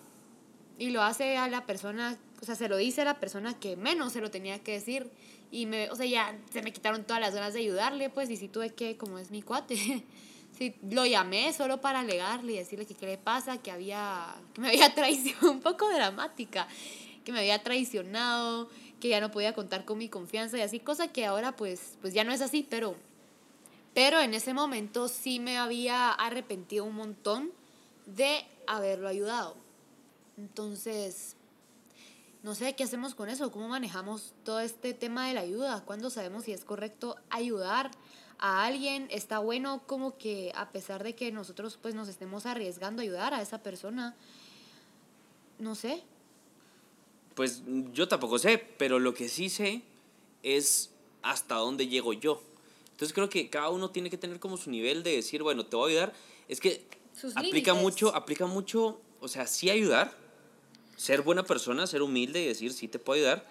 Y 0.78 0.90
lo 0.90 1.02
hace 1.02 1.38
a 1.38 1.48
la 1.48 1.64
persona, 1.64 2.18
o 2.42 2.44
sea, 2.44 2.56
se 2.56 2.68
lo 2.68 2.76
dice 2.76 3.00
a 3.00 3.04
la 3.06 3.18
persona 3.18 3.58
que 3.58 3.74
menos 3.74 4.12
se 4.12 4.20
lo 4.20 4.30
tenía 4.30 4.58
que 4.58 4.72
decir. 4.72 5.10
Y 5.50 5.64
me, 5.64 5.88
o 5.88 5.96
sea, 5.96 6.04
ya 6.04 6.38
se 6.52 6.60
me 6.60 6.74
quitaron 6.74 7.04
todas 7.04 7.22
las 7.22 7.34
ganas 7.34 7.54
de 7.54 7.60
ayudarle, 7.60 8.10
pues, 8.10 8.28
y 8.28 8.36
sí 8.36 8.48
tuve 8.48 8.74
que, 8.74 8.98
como 8.98 9.18
es 9.18 9.30
mi 9.30 9.40
cuate, 9.40 10.04
sí, 10.58 10.74
lo 10.90 11.06
llamé 11.06 11.54
solo 11.54 11.80
para 11.80 12.00
alegarle 12.00 12.52
y 12.52 12.56
decirle 12.56 12.84
que 12.84 12.94
qué 12.94 13.06
le 13.06 13.16
pasa, 13.16 13.56
que 13.56 13.70
había, 13.70 14.36
que 14.52 14.60
me 14.60 14.68
había 14.68 14.94
traicionado, 14.94 15.52
un 15.52 15.60
poco 15.60 15.88
dramática, 15.88 16.68
que 17.26 17.32
me 17.32 17.40
había 17.40 17.60
traicionado, 17.60 18.70
que 19.00 19.08
ya 19.08 19.20
no 19.20 19.32
podía 19.32 19.52
contar 19.52 19.84
con 19.84 19.98
mi 19.98 20.08
confianza 20.08 20.56
y 20.58 20.60
así, 20.60 20.78
cosa 20.78 21.08
que 21.08 21.26
ahora 21.26 21.56
pues, 21.56 21.98
pues 22.00 22.14
ya 22.14 22.22
no 22.22 22.32
es 22.32 22.40
así, 22.40 22.64
pero, 22.70 22.94
pero 23.94 24.20
en 24.20 24.32
ese 24.32 24.54
momento 24.54 25.08
sí 25.08 25.40
me 25.40 25.58
había 25.58 26.12
arrepentido 26.12 26.84
un 26.84 26.94
montón 26.94 27.50
de 28.06 28.46
haberlo 28.68 29.08
ayudado. 29.08 29.56
Entonces, 30.38 31.34
no 32.44 32.54
sé 32.54 32.76
qué 32.76 32.84
hacemos 32.84 33.16
con 33.16 33.28
eso, 33.28 33.50
cómo 33.50 33.66
manejamos 33.66 34.32
todo 34.44 34.60
este 34.60 34.94
tema 34.94 35.26
de 35.26 35.34
la 35.34 35.40
ayuda, 35.40 35.82
cuándo 35.84 36.10
sabemos 36.10 36.44
si 36.44 36.52
es 36.52 36.64
correcto 36.64 37.16
ayudar 37.28 37.90
a 38.38 38.64
alguien, 38.64 39.08
está 39.10 39.40
bueno 39.40 39.82
como 39.88 40.16
que 40.16 40.52
a 40.54 40.70
pesar 40.70 41.02
de 41.02 41.16
que 41.16 41.32
nosotros 41.32 41.76
pues 41.76 41.96
nos 41.96 42.06
estemos 42.06 42.46
arriesgando 42.46 43.00
a 43.00 43.02
ayudar 43.02 43.34
a 43.34 43.42
esa 43.42 43.64
persona, 43.64 44.14
no 45.58 45.74
sé. 45.74 46.04
Pues 47.36 47.62
yo 47.92 48.08
tampoco 48.08 48.38
sé, 48.40 48.58
pero 48.58 48.98
lo 48.98 49.14
que 49.14 49.28
sí 49.28 49.48
sé 49.48 49.82
es 50.42 50.90
hasta 51.22 51.54
dónde 51.56 51.86
llego 51.86 52.12
yo. 52.12 52.42
Entonces 52.90 53.12
creo 53.12 53.28
que 53.28 53.50
cada 53.50 53.68
uno 53.68 53.90
tiene 53.90 54.08
que 54.10 54.16
tener 54.16 54.40
como 54.40 54.56
su 54.56 54.70
nivel 54.70 55.02
de 55.02 55.12
decir, 55.16 55.42
bueno, 55.42 55.66
te 55.66 55.76
voy 55.76 55.90
a 55.92 55.92
ayudar. 55.92 56.12
Es 56.48 56.60
que 56.60 56.82
Sus 57.12 57.36
aplica 57.36 57.72
límites. 57.72 57.74
mucho, 57.82 58.16
aplica 58.16 58.46
mucho, 58.46 58.98
o 59.20 59.28
sea, 59.28 59.46
sí 59.46 59.68
ayudar, 59.68 60.16
ser 60.96 61.20
buena 61.20 61.44
persona, 61.44 61.86
ser 61.86 62.00
humilde 62.00 62.42
y 62.42 62.46
decir, 62.46 62.72
sí 62.72 62.88
te 62.88 62.98
puedo 62.98 63.18
ayudar, 63.20 63.46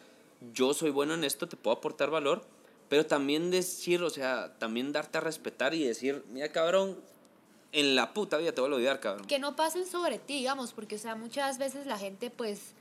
yo 0.51 0.74
soy 0.74 0.89
bueno 0.89 1.13
en 1.13 1.24
esto, 1.24 1.48
te 1.48 1.56
puedo 1.56 1.77
aportar 1.77 2.10
valor, 2.10 2.44
pero 2.89 3.06
también 3.06 3.51
decir, 3.51 4.01
o 4.01 4.10
sea, 4.10 4.58
también 4.58 4.92
darte 4.92 5.20
a 5.20 5.22
respetar 5.22 5.75
y 5.75 5.84
decir, 5.84 6.24
mira 6.32 6.51
cabrón, 6.51 7.00
en 7.72 7.96
la 7.96 8.15
puta 8.15 8.38
vida 8.38 8.51
te 8.51 8.62
voy 8.62 8.72
a 8.72 8.75
olvidar, 8.75 9.00
cabrón. 9.00 9.27
que 9.27 9.38
no 9.38 9.56
pasen 9.56 9.86
sobre 9.86 10.18
ti, 10.18 10.38
digamos, 10.38 10.74
porque, 10.74 10.96
o 10.96 11.00
sea, 11.00 11.15
muchas 11.15 11.60
veces 11.60 11.86
la 11.86 12.00
gente, 12.00 12.32
pues, 12.32 12.74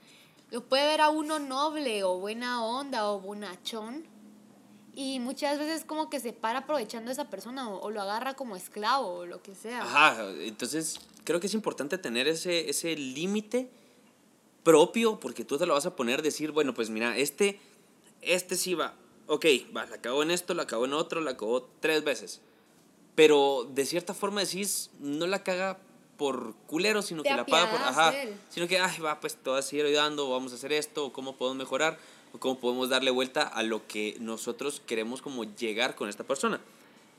lo 0.55 0.61
puede 0.61 0.87
ver 0.87 1.01
a 1.01 1.09
uno 1.09 1.41
noble 1.41 2.05
o 2.05 2.21
buena 2.21 2.65
onda 2.65 3.11
o 3.11 3.19
bonachón, 3.19 4.05
y 4.95 5.19
muchas 5.19 5.59
veces 5.59 5.85
como 5.85 6.09
que 6.09 6.21
se 6.21 6.33
para 6.33 6.61
aprovechando 6.61 7.11
a 7.11 7.13
esa 7.13 7.29
persona 7.29 7.69
o, 7.69 7.81
o 7.81 7.91
lo 7.91 8.01
agarra 8.01 8.35
como 8.35 8.55
esclavo 8.55 9.15
o 9.15 9.27
lo 9.27 9.43
que 9.43 9.57
sea. 9.57 9.83
Ajá, 9.83 10.31
entonces 10.39 11.01
creo 11.25 11.41
que 11.41 11.49
es 11.49 11.55
importante 11.55 11.99
tener 11.99 12.29
ese, 12.29 12.71
ese 12.71 12.95
límite 12.95 13.69
propio, 14.63 15.19
porque 15.19 15.45
tú 15.45 15.59
te 15.59 15.67
lo 15.67 15.75
vas 15.75 15.87
a 15.87 15.97
poner, 15.97 16.23
decir, 16.23 16.53
bueno, 16.53 16.73
pues 16.73 16.89
mira, 16.89 17.19
este, 17.19 17.59
este 18.23 18.55
sí 18.55 18.75
va, 18.75 18.95
ok, 19.27 19.45
va, 19.77 19.87
la 19.87 19.97
acabó 19.97 20.23
en 20.23 20.31
esto, 20.31 20.55
la 20.55 20.63
acabó 20.63 20.85
en 20.85 20.93
otro, 20.93 21.21
la 21.21 21.33
acabó 21.33 21.69
tres 21.81 22.05
veces. 22.05 22.41
Pero 23.17 23.69
de 23.75 23.85
cierta 23.87 24.15
forma 24.15 24.43
decís, 24.43 24.91
no 25.01 25.27
la 25.27 25.43
caga 25.43 25.81
por 26.17 26.55
culero, 26.67 27.03
sino 27.03 27.23
Te 27.23 27.29
que 27.31 27.35
la 27.37 27.45
paga 27.47 27.71
por, 27.71 27.81
ajá, 27.81 28.13
sino 28.49 28.69
que, 28.69 28.79
ay, 28.79 29.01
va, 29.01 29.21
pues 29.21 29.37
te 29.37 29.51
vas 29.51 29.65
a 29.65 29.69
seguir 29.69 29.87
ayudando, 29.87 30.31
vamos 30.31 30.53
a 30.53 30.55
hacer 30.55 30.73
esto, 30.73 31.07
o 31.07 31.13
cómo 31.13 31.37
podemos 31.37 31.59
mejorar, 31.59 31.99
o 32.33 32.39
cómo 32.39 32.59
podemos 32.59 32.89
darle 32.89 33.11
vuelta 33.11 33.43
a 33.43 33.63
lo 33.63 33.87
que 33.87 34.17
nosotros 34.21 34.81
queremos 34.87 35.23
como 35.23 35.45
llegar 35.45 35.95
con 35.97 36.09
esta 36.09 36.25
persona. 36.25 36.61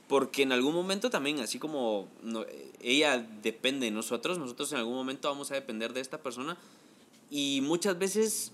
Porque 0.08 0.42
en 0.42 0.52
algún 0.52 0.72
momento 0.74 1.10
también, 1.10 1.40
así 1.40 1.58
como 1.58 2.08
no- 2.22 2.44
ella 2.80 3.18
depende 3.42 3.86
de 3.86 3.90
nosotros, 3.90 4.38
nosotros 4.38 4.70
en 4.72 4.78
algún 4.78 4.94
momento 4.94 5.28
vamos 5.28 5.50
a 5.50 5.54
depender 5.54 5.92
de 5.92 6.00
esta 6.00 6.18
persona. 6.18 6.56
Y 7.28 7.60
muchas 7.62 7.98
veces, 7.98 8.52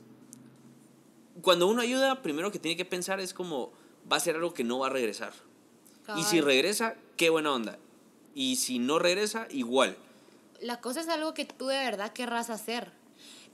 cuando 1.42 1.66
uno 1.66 1.82
ayuda, 1.82 2.22
primero 2.22 2.50
que 2.50 2.58
tiene 2.58 2.76
que 2.76 2.84
pensar 2.84 3.20
es 3.20 3.34
como, 3.34 3.72
va 4.11 4.16
a 4.16 4.20
ser 4.20 4.37
algo 4.37 4.54
que 4.54 4.64
no 4.64 4.78
va 4.80 4.87
a 4.87 4.90
regresar. 4.90 5.32
Y 6.16 6.22
si 6.25 6.40
regresa, 6.40 6.96
qué 7.16 7.30
buena 7.30 7.52
onda. 7.52 7.78
Y 8.34 8.56
si 8.56 8.78
no 8.78 8.99
regresa, 8.99 9.46
igual. 9.50 9.96
La 10.62 10.81
cosa 10.81 11.00
es 11.00 11.09
algo 11.09 11.35
que 11.35 11.45
tú 11.45 11.66
de 11.66 11.78
verdad 11.78 12.12
querrás 12.12 12.50
hacer. 12.50 12.92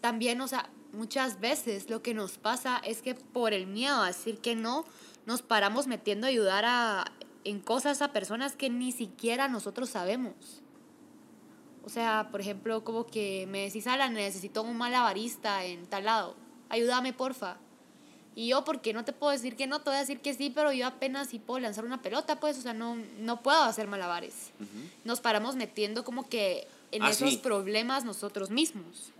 También, 0.00 0.40
o 0.40 0.48
sea, 0.48 0.70
muchas 0.92 1.40
veces 1.40 1.90
lo 1.90 2.02
que 2.02 2.14
nos 2.14 2.38
pasa 2.38 2.78
es 2.84 3.02
que 3.02 3.14
por 3.14 3.52
el 3.52 3.66
miedo 3.66 4.00
a 4.00 4.08
decir 4.08 4.38
que 4.38 4.54
no, 4.54 4.84
nos 5.26 5.42
paramos 5.42 5.86
metiendo 5.86 6.26
a 6.26 6.30
ayudar 6.30 6.64
a, 6.66 7.04
en 7.44 7.60
cosas 7.60 8.02
a 8.02 8.12
personas 8.12 8.56
que 8.56 8.70
ni 8.70 8.92
siquiera 8.92 9.48
nosotros 9.48 9.90
sabemos. 9.90 10.62
O 11.84 11.88
sea, 11.88 12.28
por 12.30 12.40
ejemplo, 12.40 12.84
como 12.84 13.06
que 13.06 13.46
me 13.48 13.62
decís, 13.62 13.86
Alan, 13.86 14.12
necesito 14.12 14.62
un 14.62 14.76
malabarista 14.76 15.64
en 15.64 15.86
tal 15.86 16.04
lado. 16.04 16.36
Ayúdame, 16.68 17.12
porfa. 17.12 17.56
Y 18.34 18.48
yo, 18.48 18.64
porque 18.64 18.92
no 18.92 19.04
te 19.04 19.12
puedo 19.12 19.32
decir 19.32 19.56
que 19.56 19.66
no, 19.66 19.80
te 19.80 19.90
voy 19.90 19.96
a 19.96 20.00
decir 20.00 20.20
que 20.20 20.32
sí, 20.32 20.52
pero 20.54 20.72
yo 20.72 20.86
apenas 20.86 21.28
sí 21.28 21.38
puedo 21.40 21.58
lanzar 21.58 21.84
una 21.84 22.02
pelota, 22.02 22.38
pues, 22.38 22.56
o 22.58 22.60
sea, 22.60 22.72
no, 22.72 22.96
no 23.18 23.42
puedo 23.42 23.62
hacer 23.62 23.88
malabares. 23.88 24.52
Nos 25.04 25.20
paramos 25.20 25.56
metiendo 25.56 26.04
como 26.04 26.28
que 26.28 26.68
en 26.92 27.02
Ah, 27.02 27.10
esos 27.10 27.30
sí. 27.30 27.36
problemas 27.38 28.04
nosotros 28.04 28.50
mismos. 28.50 29.12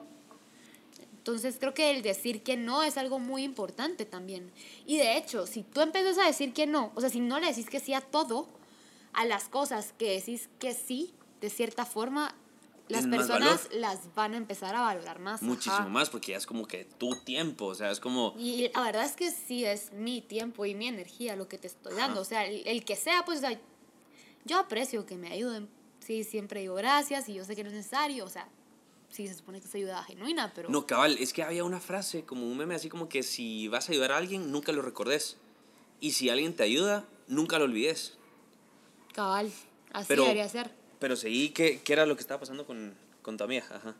Entonces 1.12 1.56
creo 1.60 1.75
que 1.75 1.90
el 1.90 2.02
decir 2.02 2.42
que 2.42 2.56
no 2.56 2.82
es 2.82 2.96
algo 2.96 3.18
muy 3.18 3.42
importante 3.44 4.06
también. 4.06 4.50
Y 4.87 4.96
de 4.96 5.18
hecho, 5.18 5.46
si 5.46 5.62
tú 5.62 5.82
empiezas 5.82 6.16
a 6.18 6.26
decir 6.26 6.54
que 6.54 6.66
no, 6.66 6.90
o 6.94 7.00
sea, 7.00 7.10
si 7.10 7.20
no 7.20 7.38
le 7.38 7.48
decís 7.48 7.68
que 7.68 7.80
sí 7.80 7.92
a 7.92 8.00
todo, 8.00 8.46
a 9.12 9.26
las 9.26 9.48
cosas 9.48 9.92
que 9.98 10.12
decís 10.12 10.48
que 10.58 10.72
sí, 10.72 11.12
de 11.42 11.50
cierta 11.50 11.84
forma, 11.84 12.34
las 12.88 13.06
personas 13.06 13.68
las 13.72 14.14
van 14.14 14.32
a 14.32 14.38
empezar 14.38 14.75
a 14.75 14.80
valorar 14.80 15.18
más. 15.18 15.42
Muchísimo 15.42 15.75
ajá. 15.76 15.88
más, 15.88 16.08
porque 16.08 16.32
ya 16.32 16.38
es 16.38 16.46
como 16.46 16.66
que 16.66 16.87
tu 16.87 17.14
tiempo, 17.16 17.66
o 17.66 17.75
sea, 17.75 17.90
es 17.90 18.00
como... 18.00 18.34
Y 18.38 18.70
la 18.75 18.80
verdad 18.80 19.04
es 19.04 19.12
que 19.12 19.30
sí 19.30 19.66
es 19.66 19.92
mi 19.92 20.22
tiempo 20.22 20.64
y 20.64 20.75
mi 20.75 20.88
energía 20.88 21.37
lo 21.37 21.46
que 21.46 21.58
te 21.58 21.66
estoy 21.66 21.92
dando. 21.94 22.12
Ajá. 22.12 22.20
O 22.22 22.25
sea, 22.25 22.46
el, 22.46 22.66
el 22.66 22.87
que 22.87 22.96
sea, 22.96 23.26
pues, 23.26 23.38
o 23.38 23.40
sea, 23.42 23.60
yo 24.46 24.58
aprecio 24.58 25.04
que 25.04 25.16
me 25.18 25.30
ayuden. 25.30 25.68
Sí, 26.09 26.25
siempre 26.25 26.61
digo 26.61 26.75
gracias 26.75 27.29
y 27.29 27.35
yo 27.35 27.45
sé 27.45 27.55
que 27.55 27.62
no 27.62 27.69
es 27.69 27.75
necesario. 27.77 28.25
O 28.25 28.31
sea, 28.31 28.49
sí 29.11 29.29
se 29.29 29.35
supone 29.35 29.61
que 29.61 29.67
es 29.69 29.75
ayuda 29.75 30.03
genuina, 30.05 30.50
pero. 30.55 30.71
No, 30.71 30.87
cabal, 30.87 31.19
es 31.19 31.35
que 31.35 31.43
había 31.43 31.65
una 31.65 31.81
frase, 31.81 32.25
como 32.25 32.47
un 32.50 32.57
meme 32.57 32.75
así 32.75 32.88
como 32.88 33.11
que 33.11 33.23
si 33.23 33.69
vas 33.69 33.91
a 33.91 33.93
ayudar 33.93 34.12
a 34.12 34.17
alguien, 34.17 34.50
nunca 34.50 34.73
lo 34.73 34.81
recordes. 34.81 35.37
Y 36.00 36.12
si 36.12 36.31
alguien 36.31 36.57
te 36.57 36.62
ayuda, 36.62 37.05
nunca 37.27 37.59
lo 37.59 37.67
olvides. 37.67 38.17
Cabal, 39.12 39.53
así 39.93 40.07
Pero- 40.09 40.23
debería 40.23 40.49
ser. 40.49 40.71
Pero 40.99 41.15
seguí, 41.15 41.50
¿qué, 41.50 41.83
qué 41.85 41.93
era 41.93 42.07
lo 42.07 42.17
que 42.17 42.23
estaba 42.23 42.41
pasando 42.41 42.65
con, 42.67 42.95
con 43.21 43.37
tu 43.37 43.45
amiga? 43.45 43.67
Ajá. 43.71 43.95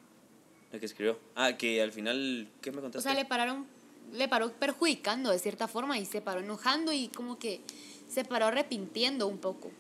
La 0.73 0.81
que 0.81 0.87
escribió. 0.87 1.19
Ah, 1.37 1.59
que 1.59 1.83
al 1.83 1.93
final, 1.93 2.49
¿qué 2.63 2.73
me 2.73 2.79
O 2.79 2.81
contaste? 2.81 3.07
sea, 3.07 3.15
le 3.15 3.27
pararon, 3.27 3.67
le 4.15 4.29
paró 4.29 4.51
perjudicando 4.55 5.31
de 5.31 5.39
cierta 5.39 5.69
forma 5.69 5.99
y 5.99 6.07
se 6.07 6.23
paró 6.23 6.41
enojando 6.41 6.91
y 6.91 7.09
como 7.09 7.39
que 7.39 7.61
se 8.09 8.25
paró 8.25 8.47
arrepintiendo 8.47 9.27
un 9.27 9.37
poco. 9.37 9.71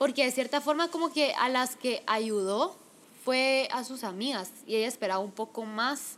Porque 0.00 0.24
de 0.24 0.32
cierta 0.32 0.62
forma 0.62 0.88
como 0.88 1.12
que 1.12 1.34
a 1.34 1.50
las 1.50 1.76
que 1.76 2.02
ayudó 2.06 2.74
fue 3.22 3.68
a 3.70 3.84
sus 3.84 4.02
amigas 4.02 4.50
y 4.66 4.76
ella 4.76 4.88
esperaba 4.88 5.20
un 5.20 5.30
poco 5.30 5.66
más 5.66 6.16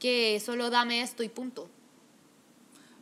que 0.00 0.40
solo 0.40 0.70
dame 0.70 1.02
esto 1.02 1.22
y 1.22 1.28
punto. 1.28 1.68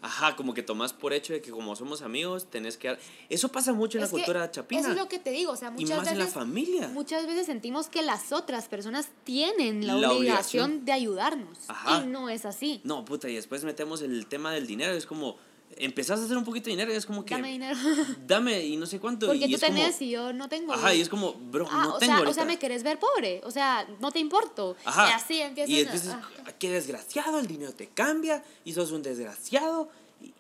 Ajá, 0.03 0.35
como 0.35 0.53
que 0.53 0.65
tomás 0.65 0.93
por 0.93 1.13
hecho 1.13 1.33
de 1.33 1.41
que 1.41 1.53
como 1.53 1.77
somos 1.77 2.03
amigos, 2.03 2.47
tenés 2.51 2.77
que... 2.77 2.99
Eso 3.29 3.53
pasa 3.53 3.73
mucho 3.73 3.99
en 3.99 4.01
la 4.01 4.07
Es 4.07 4.11
que 4.13 4.17
cultura 4.17 4.51
chapina. 4.51 4.81
Eso 4.81 4.91
es 4.91 4.97
lo 4.97 5.09
que 5.09 5.21
te 5.21 5.31
digo, 5.31 5.53
o 5.53 5.57
sea, 5.57 5.69
y 5.69 5.83
muchas 5.83 5.91
más 5.91 5.99
veces 6.01 6.13
en 6.13 6.19
la 6.19 6.27
familia. 6.27 6.89
muchas 6.89 7.25
veces 7.29 7.47
sentimos 7.47 7.87
que 7.87 8.03
las 8.03 8.33
otras 8.33 8.67
personas 8.67 9.11
tienen 9.23 9.87
la, 9.87 9.95
La 9.95 10.11
obligación, 10.11 10.65
obligación. 10.65 10.85
de 10.87 10.93
ayudarnos 10.93 11.59
Ajá. 11.69 12.03
y 12.03 12.09
no 12.09 12.29
es 12.31 12.45
así. 12.47 12.81
No, 12.83 13.05
puta, 13.05 13.29
y 13.29 13.37
después 13.37 13.63
metemos 13.63 14.03
el 14.03 14.27
tema 14.27 14.53
del 14.53 14.67
dinero. 14.67 14.93
Es 14.93 15.07
como, 15.07 15.37
empezás 15.77 16.21
a 16.21 16.25
hacer 16.25 16.37
un 16.37 16.45
poquito 16.45 16.67
de 16.67 16.71
dinero 16.73 16.93
y 16.93 16.97
es 16.97 17.05
como 17.07 17.25
que... 17.25 17.35
Dame 17.35 17.49
dinero. 17.53 17.77
Dame 18.27 18.65
y 18.65 18.77
no 18.77 18.87
sé 18.87 19.01
cuánto. 19.01 19.27
Porque 19.27 19.47
y 19.47 19.49
tú 19.51 19.55
es 19.57 19.61
como- 19.63 19.75
tenés 19.77 20.01
y 20.03 20.11
yo 20.11 20.33
no 20.33 20.49
tengo. 20.49 20.73
Ajá, 20.73 20.95
y 20.95 21.01
es 21.01 21.09
como, 21.09 21.33
bro, 21.35 21.67
Ah, 21.71 21.85
no 21.85 21.95
o, 21.95 21.99
tengo 21.99 22.19
sea, 22.21 22.29
o 22.29 22.33
sea, 22.33 22.45
me 22.45 22.59
querés 22.59 22.83
ver 22.83 22.99
pobre. 22.99 23.41
O 23.45 23.51
sea, 23.51 23.87
no 24.01 24.13
te 24.13 24.19
importo. 24.21 24.77
Ajá. 24.85 25.09
Y 25.09 25.13
así 25.13 25.41
empiezan 25.41 25.75
Y 25.75 25.81
a- 25.81 25.91
después, 25.91 26.09
ah. 26.15 26.23
es, 26.47 26.55
qué 26.55 26.71
desgraciado, 26.71 27.39
el 27.41 27.47
dinero 27.47 27.73
te 27.73 27.89
cambia 27.89 28.43
y 28.65 28.73
sos 28.73 28.93
un 28.93 29.03
desgraciado. 29.03 29.89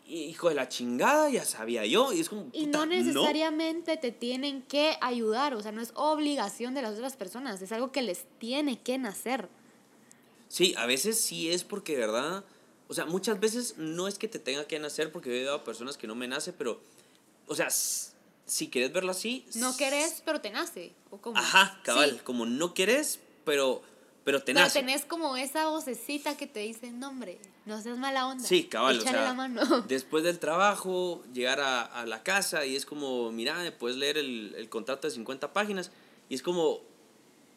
hijo 0.06 0.48
de 0.50 0.54
la 0.54 0.68
chingada, 0.68 1.28
ya 1.30 1.44
sabía 1.44 1.84
yo. 1.84 2.12
Y 2.12 2.20
es 2.20 2.28
como, 2.28 2.46
Y 2.52 2.66
puta, 2.66 2.78
no 2.78 2.86
necesariamente 2.86 3.96
te 3.96 4.12
tienen 4.12 4.62
que 4.62 4.96
ayudar. 5.00 5.54
O 5.54 5.62
sea, 5.62 5.72
no 5.72 5.80
es 5.82 5.90
obligación 5.96 6.74
de 6.74 6.82
las 6.82 6.94
otras 6.94 7.16
personas. 7.16 7.60
Es 7.60 7.72
algo 7.72 7.90
que 7.90 8.02
les 8.02 8.24
tiene 8.38 8.78
que 8.78 8.98
nacer. 8.98 9.48
Sí, 10.48 10.74
a 10.78 10.86
veces 10.86 11.20
sí 11.20 11.50
es 11.50 11.64
porque, 11.64 11.94
de 11.94 12.00
¿verdad? 12.00 12.44
O 12.88 12.94
sea, 12.94 13.06
muchas 13.06 13.40
veces 13.40 13.74
no 13.78 14.08
es 14.08 14.18
que 14.18 14.28
te 14.28 14.38
tenga 14.38 14.66
que 14.66 14.78
nacer 14.78 15.10
porque 15.10 15.40
he 15.40 15.44
dado 15.44 15.56
a 15.58 15.64
personas 15.64 15.96
que 15.96 16.06
no 16.06 16.14
me 16.14 16.28
nace, 16.28 16.52
pero, 16.52 16.80
o 17.46 17.54
sea, 17.54 17.68
si 17.70 18.68
quieres 18.68 18.92
verlo 18.92 19.10
así. 19.12 19.46
No 19.54 19.76
querés, 19.76 20.22
pero 20.24 20.40
te 20.40 20.50
nace. 20.50 20.92
¿O 21.10 21.18
cómo? 21.18 21.38
Ajá, 21.38 21.80
cabal. 21.82 22.10
Sí, 22.12 22.20
Como 22.24 22.44
no 22.44 22.74
querés, 22.74 23.20
pero, 23.44 23.82
pero 24.24 24.40
te 24.40 24.52
pero 24.52 24.60
nace. 24.60 24.80
tenés 24.80 25.06
como 25.06 25.36
esa 25.36 25.68
vocecita 25.68 26.36
que 26.36 26.46
te 26.46 26.60
dice, 26.60 26.90
no, 26.92 27.08
hombre, 27.08 27.38
no 27.64 27.80
seas 27.80 27.96
mala 27.96 28.26
onda. 28.26 28.44
Sí, 28.46 28.64
cabal, 28.64 28.98
o 28.98 29.00
Échale 29.00 29.16
sea, 29.18 29.26
la 29.28 29.34
mano. 29.34 29.80
después 29.88 30.22
del 30.24 30.38
trabajo, 30.38 31.24
llegar 31.32 31.60
a, 31.60 31.82
a 31.82 32.04
la 32.04 32.22
casa 32.22 32.66
y 32.66 32.76
es 32.76 32.84
como, 32.84 33.32
mira, 33.32 33.56
puedes 33.78 33.96
leer 33.96 34.18
el, 34.18 34.54
el 34.58 34.68
contrato 34.68 35.08
de 35.08 35.14
50 35.14 35.54
páginas 35.54 35.90
y 36.28 36.34
es 36.34 36.42
como, 36.42 36.80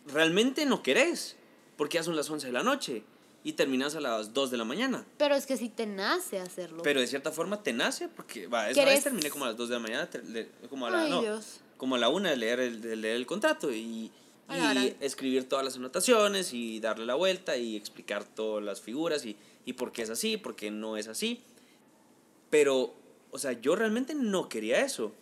realmente 0.05 0.65
no 0.65 0.81
querés, 0.83 1.35
porque 1.75 1.95
ya 1.95 2.03
son 2.03 2.15
las 2.15 2.29
11 2.29 2.47
de 2.47 2.53
la 2.53 2.63
noche 2.63 3.03
y 3.47 3.53
terminas 3.53 3.95
a 3.95 4.01
las 4.01 4.33
2 4.33 4.51
de 4.51 4.57
la 4.57 4.65
mañana. 4.65 5.05
Pero 5.17 5.33
es 5.33 5.45
que 5.45 5.55
si 5.55 5.69
te 5.69 5.85
nace 5.85 6.37
hacerlo. 6.37 6.83
Pero 6.83 6.99
de 6.99 7.07
cierta 7.07 7.31
forma 7.31 7.63
te 7.63 7.71
nace, 7.71 8.09
porque, 8.09 8.45
va, 8.47 8.69
esa 8.69 8.83
vez 8.83 9.05
terminé 9.05 9.29
como 9.29 9.45
a 9.45 9.47
las 9.47 9.55
2 9.55 9.69
de 9.69 9.75
la 9.75 9.79
mañana, 9.79 10.09
como 10.69 10.85
a 10.85 10.89
la, 10.89 11.03
Ay, 11.03 11.09
no, 11.09 11.21
Dios. 11.21 11.61
como 11.77 11.95
a 11.95 11.97
la 11.97 12.09
1 12.09 12.27
de 12.27 12.35
leer 12.35 12.59
el, 12.59 12.81
de 12.81 12.97
leer 12.97 13.15
el 13.15 13.25
contrato 13.25 13.71
y, 13.71 14.11
y 14.49 14.95
escribir 14.99 15.47
todas 15.47 15.63
las 15.63 15.77
anotaciones 15.77 16.51
y 16.51 16.81
darle 16.81 17.05
la 17.05 17.15
vuelta 17.15 17.55
y 17.55 17.77
explicar 17.77 18.25
todas 18.25 18.61
las 18.65 18.81
figuras 18.81 19.25
y, 19.25 19.37
y 19.63 19.71
por 19.71 19.93
qué 19.93 20.01
es 20.01 20.09
así, 20.09 20.35
por 20.35 20.57
qué 20.57 20.69
no 20.69 20.97
es 20.97 21.07
así. 21.07 21.41
Pero, 22.49 22.95
o 23.31 23.39
sea, 23.39 23.53
yo 23.53 23.77
realmente 23.77 24.13
no 24.13 24.49
quería 24.49 24.81
eso. 24.81 25.13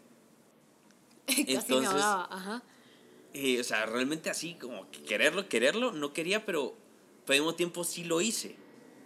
Casi 1.27 1.43
me 1.45 1.51
entonces- 1.53 1.89
ahogaba. 1.91 2.27
Ajá. 2.31 2.63
Eh, 3.35 3.59
o 3.59 3.63
sea, 3.63 3.85
realmente 3.85 4.31
así, 4.31 4.55
como 4.55 4.89
que 4.89 5.03
quererlo, 5.03 5.47
quererlo, 5.47 5.91
no 5.91 6.11
quería, 6.11 6.43
pero, 6.43 6.75
pero 7.25 7.35
al 7.37 7.41
mismo 7.41 7.55
tiempo 7.55 7.83
sí 7.83 8.03
lo 8.03 8.21
hice. 8.21 8.55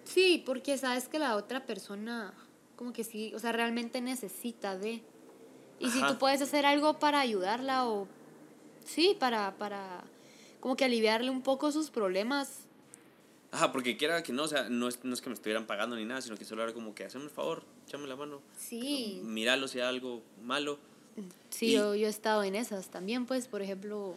Sí, 0.05 0.41
porque 0.45 0.77
sabes 0.77 1.07
que 1.07 1.19
la 1.19 1.35
otra 1.35 1.65
persona, 1.65 2.33
como 2.75 2.93
que 2.93 3.03
sí, 3.03 3.33
o 3.35 3.39
sea, 3.39 3.51
realmente 3.51 4.01
necesita 4.01 4.77
de. 4.77 5.01
Y 5.79 5.89
si 5.91 6.01
tú 6.05 6.17
puedes 6.17 6.41
hacer 6.41 6.65
algo 6.65 6.99
para 6.99 7.19
ayudarla 7.19 7.88
o. 7.88 8.07
Sí, 8.85 9.15
para, 9.19 9.55
para. 9.57 10.03
Como 10.59 10.75
que 10.75 10.85
aliviarle 10.85 11.29
un 11.29 11.41
poco 11.41 11.71
sus 11.71 11.89
problemas. 11.89 12.65
Ajá, 13.51 13.71
porque 13.71 13.97
quiera 13.97 14.21
que 14.21 14.31
no, 14.33 14.43
o 14.43 14.47
sea, 14.47 14.69
no 14.69 14.88
es, 14.88 15.03
no 15.03 15.13
es 15.13 15.21
que 15.21 15.29
me 15.29 15.33
estuvieran 15.33 15.65
pagando 15.65 15.95
ni 15.95 16.05
nada, 16.05 16.21
sino 16.21 16.35
que 16.38 16.45
solo 16.45 16.61
era 16.63 16.73
como 16.73 16.93
que 16.93 17.05
hazme 17.05 17.23
el 17.23 17.29
favor, 17.31 17.63
échame 17.88 18.07
la 18.07 18.15
mano. 18.15 18.41
Sí. 18.57 19.21
Míralo 19.23 19.67
si 19.67 19.79
hay 19.79 19.88
algo 19.88 20.21
malo. 20.43 20.77
Sí, 21.49 21.67
Y- 21.67 21.71
yo, 21.73 21.95
yo 21.95 22.07
he 22.07 22.09
estado 22.09 22.43
en 22.43 22.55
esas 22.55 22.89
también, 22.89 23.25
pues, 23.25 23.47
por 23.47 23.61
ejemplo, 23.61 24.15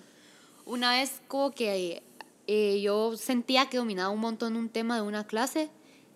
una 0.67 0.93
vez 0.93 1.23
como 1.29 1.53
que 1.53 2.03
eh, 2.47 2.81
yo 2.81 3.17
sentía 3.17 3.69
que 3.69 3.77
dominaba 3.77 4.11
un 4.11 4.21
montón 4.21 4.57
un 4.57 4.69
tema 4.69 4.97
de 4.97 5.03
una 5.03 5.27
clase 5.27 5.71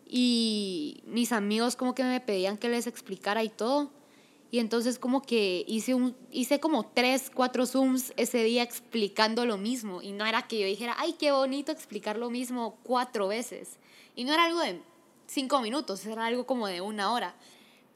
y 0.08 1.02
mis 1.06 1.32
amigos 1.32 1.76
como 1.76 1.94
que 1.94 2.04
me 2.04 2.20
pedían 2.20 2.58
que 2.58 2.68
les 2.68 2.86
explicara 2.86 3.42
y 3.42 3.48
todo. 3.48 3.90
Y 4.50 4.60
entonces 4.60 4.98
como 4.98 5.22
que 5.22 5.64
hice, 5.66 5.94
un, 5.94 6.16
hice 6.30 6.60
como 6.60 6.86
tres, 6.86 7.30
cuatro 7.34 7.66
Zooms 7.66 8.12
ese 8.16 8.44
día 8.44 8.62
explicando 8.62 9.44
lo 9.44 9.56
mismo. 9.56 10.02
Y 10.02 10.12
no 10.12 10.24
era 10.24 10.46
que 10.46 10.60
yo 10.60 10.66
dijera, 10.66 10.94
ay, 10.98 11.14
qué 11.14 11.32
bonito 11.32 11.72
explicar 11.72 12.16
lo 12.16 12.30
mismo 12.30 12.78
cuatro 12.84 13.28
veces. 13.28 13.78
Y 14.14 14.24
no 14.24 14.32
era 14.32 14.44
algo 14.44 14.60
de 14.60 14.80
cinco 15.26 15.60
minutos, 15.60 16.06
era 16.06 16.26
algo 16.26 16.46
como 16.46 16.68
de 16.68 16.80
una 16.80 17.12
hora. 17.12 17.34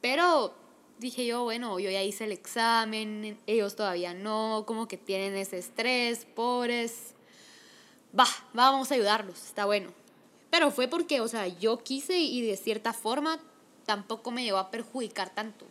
Pero 0.00 0.52
dije 0.98 1.24
yo, 1.24 1.44
bueno, 1.44 1.78
yo 1.78 1.90
ya 1.90 2.02
hice 2.02 2.24
el 2.24 2.32
examen, 2.32 3.38
ellos 3.46 3.76
todavía 3.76 4.12
no, 4.12 4.64
como 4.66 4.88
que 4.88 4.96
tienen 4.96 5.36
ese 5.36 5.58
estrés, 5.58 6.26
pobres. 6.34 7.14
Va, 8.18 8.26
vamos 8.52 8.90
a 8.90 8.94
ayudarlos, 8.94 9.42
está 9.44 9.64
bueno. 9.64 9.90
Pero 10.50 10.70
fue 10.70 10.88
porque, 10.88 11.20
o 11.20 11.28
sea, 11.28 11.46
yo 11.46 11.78
quise 11.78 12.18
y 12.18 12.42
de 12.42 12.56
cierta 12.56 12.92
forma 12.92 13.38
tampoco 13.86 14.30
me 14.30 14.42
llevó 14.42 14.58
a 14.58 14.70
perjudicar 14.70 15.30
tanto. 15.30 15.66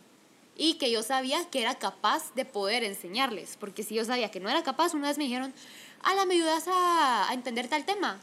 Y 0.56 0.74
que 0.74 0.90
yo 0.90 1.02
sabía 1.02 1.48
que 1.50 1.62
era 1.62 1.76
capaz 1.76 2.34
de 2.34 2.44
poder 2.44 2.84
enseñarles, 2.84 3.56
porque 3.58 3.82
si 3.82 3.94
yo 3.94 4.04
sabía 4.04 4.30
que 4.30 4.40
no 4.40 4.50
era 4.50 4.62
capaz, 4.62 4.94
una 4.94 5.08
vez 5.08 5.18
me 5.18 5.24
dijeron, 5.24 5.54
Ala, 6.02 6.26
¿me 6.26 6.34
ayudas 6.34 6.68
a, 6.68 7.30
a 7.30 7.34
entender 7.34 7.68
tal 7.68 7.84
tema? 7.84 8.18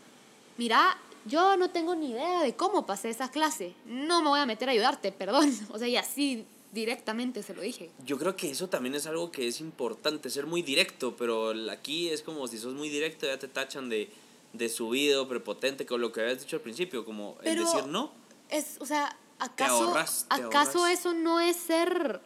Mira, 0.57 0.97
yo 1.25 1.57
no 1.57 1.69
tengo 1.69 1.95
ni 1.95 2.11
idea 2.11 2.41
de 2.41 2.55
cómo 2.55 2.85
pasé 2.85 3.09
esa 3.09 3.29
clase, 3.29 3.73
no 3.85 4.21
me 4.21 4.29
voy 4.29 4.39
a 4.39 4.45
meter 4.45 4.69
a 4.69 4.71
ayudarte, 4.71 5.11
perdón. 5.11 5.51
O 5.71 5.77
sea, 5.77 5.87
y 5.87 5.97
así 5.97 6.45
directamente 6.71 7.43
se 7.43 7.53
lo 7.53 7.61
dije. 7.61 7.91
Yo 8.05 8.17
creo 8.17 8.35
que 8.35 8.49
eso 8.51 8.69
también 8.69 8.95
es 8.95 9.07
algo 9.07 9.31
que 9.31 9.47
es 9.47 9.61
importante, 9.61 10.29
ser 10.29 10.45
muy 10.45 10.61
directo, 10.61 11.15
pero 11.15 11.53
aquí 11.71 12.09
es 12.09 12.21
como 12.21 12.47
si 12.47 12.57
sos 12.57 12.73
muy 12.73 12.89
directo 12.89 13.25
ya 13.25 13.39
te 13.39 13.47
tachan 13.47 13.89
de, 13.89 14.09
de 14.53 14.69
subido, 14.69 15.27
prepotente, 15.27 15.85
con 15.85 16.01
lo 16.01 16.11
que 16.11 16.21
habías 16.21 16.39
dicho 16.39 16.57
al 16.57 16.61
principio, 16.61 17.05
como 17.05 17.37
el 17.43 17.57
decir 17.57 17.85
no. 17.87 18.11
Es, 18.49 18.77
o 18.79 18.85
sea, 18.85 19.17
¿acaso, 19.39 19.85
ahorras, 19.85 20.27
te 20.29 20.41
¿acaso 20.43 20.79
ahorras. 20.79 20.99
eso 20.99 21.13
no 21.13 21.39
es 21.39 21.55
ser, 21.55 22.21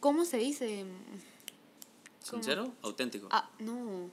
¿cómo 0.00 0.24
se 0.24 0.38
dice? 0.38 0.84
¿Cómo? 2.28 2.42
¿Sincero? 2.42 2.72
Auténtico. 2.82 3.28
Ah, 3.30 3.50
no. 3.58 4.10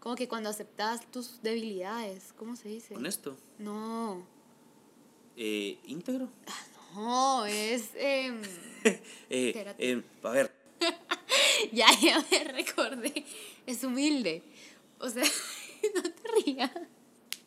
Como 0.00 0.16
que 0.16 0.28
cuando 0.28 0.48
aceptas 0.48 1.10
tus 1.10 1.42
debilidades, 1.42 2.32
¿cómo 2.36 2.56
se 2.56 2.68
dice? 2.68 2.96
Honesto. 2.96 3.36
No. 3.58 4.24
Eh, 5.36 5.78
íntegro. 5.86 6.28
No, 6.94 7.46
es... 7.46 7.90
em, 7.94 8.40
Eh, 9.32 9.74
eh, 9.78 10.02
a 10.24 10.30
ver, 10.30 10.52
ya, 11.72 11.86
ya 12.00 12.24
me 12.30 12.44
recordé. 12.44 13.24
Es 13.66 13.84
humilde. 13.84 14.42
O 14.98 15.08
sea, 15.08 15.22
no 15.94 16.02
te 16.02 16.44
rías. 16.44 16.70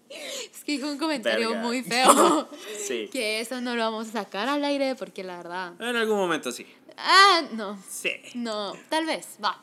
Es 0.09 0.63
que 0.63 0.73
dijo 0.73 0.87
un 0.87 0.97
comentario 0.97 1.49
Verga. 1.49 1.63
muy 1.63 1.83
feo. 1.83 2.47
Sí. 2.87 3.09
Que 3.11 3.39
eso 3.39 3.59
no 3.61 3.75
lo 3.75 3.81
vamos 3.81 4.09
a 4.09 4.11
sacar 4.11 4.47
al 4.47 4.63
aire 4.63 4.95
porque 4.95 5.23
la 5.23 5.37
verdad... 5.37 5.73
en 5.81 5.95
algún 5.95 6.17
momento 6.17 6.51
sí. 6.51 6.67
Ah, 6.97 7.41
no. 7.53 7.81
Sí. 7.89 8.11
No, 8.35 8.73
tal 8.89 9.07
vez, 9.07 9.37
va. 9.43 9.59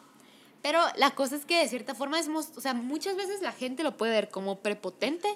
Pero 0.60 0.80
la 0.96 1.14
cosa 1.14 1.36
es 1.36 1.46
que 1.46 1.58
de 1.58 1.68
cierta 1.68 1.94
forma 1.94 2.18
es, 2.18 2.28
o 2.28 2.60
sea, 2.60 2.74
muchas 2.74 3.16
veces 3.16 3.40
la 3.42 3.52
gente 3.52 3.84
lo 3.84 3.96
puede 3.96 4.12
ver 4.12 4.28
como 4.28 4.58
prepotente, 4.58 5.28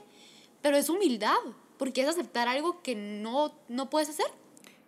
pero 0.61 0.77
es 0.77 0.89
humildad, 0.89 1.37
porque 1.79 2.03
es 2.03 2.09
aceptar 2.09 2.49
algo 2.49 2.83
que 2.83 2.95
no, 2.95 3.55
no 3.69 3.91
puedes 3.91 4.09
hacer. 4.09 4.27